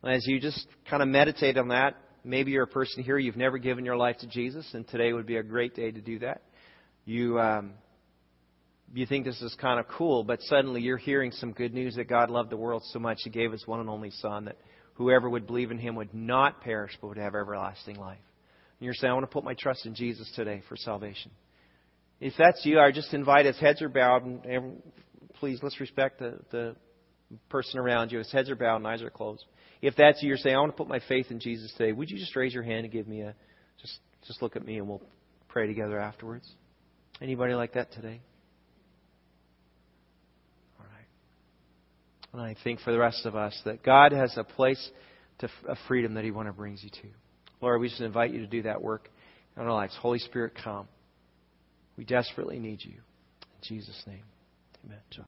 As 0.04 0.26
you 0.28 0.40
just 0.40 0.66
kind 0.90 1.02
of 1.02 1.08
meditate 1.08 1.58
on 1.58 1.70
that, 1.70 1.96
maybe 2.26 2.52
you're 2.52 2.64
a 2.64 2.68
person 2.68 3.04
here, 3.04 3.18
you've 3.18 3.38
never 3.38 3.58
given 3.58 3.86
your 3.86 3.96
life 3.96 4.18
to 4.18 4.28
Jesus, 4.28 4.68
and 4.74 4.86
today 4.88 5.14
would 5.14 5.26
be 5.26 5.38
a 5.38 5.44
great 5.44 5.76
day 5.76 5.92
to 5.92 6.02
do 6.02 6.20
that. 6.20 6.42
You, 7.06 7.40
um, 7.40 7.74
you 8.94 9.06
think 9.06 9.26
this 9.26 9.42
is 9.42 9.56
kind 9.60 9.80
of 9.80 9.88
cool, 9.88 10.24
but 10.24 10.42
suddenly 10.44 10.82
you're 10.82 10.98
hearing 10.98 11.32
some 11.32 11.52
good 11.52 11.74
news 11.74 11.96
that 11.96 12.08
God 12.08 12.30
loved 12.30 12.50
the 12.50 12.58
world 12.58 12.84
so 12.92 13.00
much 13.00 13.20
He 13.24 13.30
gave 13.30 13.52
His 13.52 13.66
one 13.66 13.80
and 13.80 13.90
only 13.90 14.12
Son 14.12 14.46
that 14.46 14.58
whoever 14.94 15.30
would 15.30 15.48
believe 15.48 15.72
in 15.72 15.80
Him 15.80 15.96
would 15.96 16.14
not 16.14 16.62
perish 16.62 16.96
but 17.02 17.08
would 17.08 17.18
have 17.18 17.36
everlasting 17.36 17.96
life. 17.96 18.20
And 18.80 18.86
you're 18.86 18.94
saying, 18.94 19.12
I 19.12 19.14
want 19.14 19.24
to 19.24 19.34
put 19.34 19.44
my 19.44 19.56
trust 19.56 19.86
in 19.86 19.96
Jesus 19.96 20.32
today 20.36 20.62
for 20.70 20.76
salvation. 20.76 21.32
If 22.20 22.34
that's 22.38 22.66
you, 22.66 22.80
I 22.80 22.92
just 22.92 23.14
invite 23.14 23.46
as 23.46 23.58
heads 23.58 23.82
are 23.82 23.90
bowed, 23.90 24.26
and 24.26 24.82
please 25.40 25.60
let's 25.64 25.80
respect 25.80 26.20
the, 26.20 26.40
the 26.52 26.76
person 27.50 27.80
around 27.80 28.12
you. 28.12 28.20
As 28.20 28.32
heads 28.32 28.50
are 28.50 28.56
bowed 28.56 28.78
and 28.78 28.88
eyes 28.88 29.02
are 29.02 29.10
closed. 29.10 29.44
If 29.82 29.96
that's 29.96 30.22
you, 30.22 30.30
you're 30.30 30.38
saying, 30.38 30.56
I 30.56 30.60
want 30.60 30.72
to 30.72 30.78
put 30.78 30.88
my 30.88 31.02
faith 31.10 31.32
in 31.32 31.40
Jesus 31.40 31.74
today. 31.78 31.92
Would 31.92 32.10
you 32.10 32.18
just 32.18 32.36
raise 32.36 32.54
your 32.54 32.64
hand 32.64 32.86
and 32.86 32.94
give 32.94 33.08
me 33.08 33.22
a 33.22 33.36
just 33.82 34.00
just 34.26 34.42
look 34.42 34.56
at 34.56 34.64
me 34.64 34.78
and 34.78 34.88
we'll 34.88 35.02
pray 35.50 35.68
together 35.68 36.00
afterwards? 36.00 36.50
Anybody 37.22 37.54
like 37.56 37.74
that 37.74 37.92
today? 37.92 38.22
And 42.34 42.42
I 42.42 42.56
think 42.64 42.80
for 42.80 42.92
the 42.92 42.98
rest 42.98 43.26
of 43.26 43.36
us 43.36 43.60
that 43.66 43.84
God 43.84 44.12
has 44.12 44.34
a 44.38 44.44
place 44.44 44.90
to, 45.40 45.50
of 45.68 45.78
freedom 45.88 46.16
that 46.16 46.24
He 46.24 46.32
wants 46.32 46.50
to 46.50 46.54
bring 46.54 46.78
you 46.82 46.90
to. 46.90 47.08
Lord, 47.62 47.80
we 47.80 47.88
just 47.88 48.02
invite 48.02 48.34
you 48.34 48.40
to 48.40 48.48
do 48.48 48.64
that 48.64 48.82
work 48.82 49.10
in 49.56 49.62
our 49.64 49.72
lives. 49.72 49.96
Holy 50.02 50.20
Spirit, 50.20 50.54
come. 50.62 50.88
We 51.96 52.04
desperately 52.04 52.60
need 52.60 52.84
you. 52.84 52.94
In 52.96 53.62
Jesus' 53.62 54.02
name, 54.08 54.24
amen. 54.86 55.00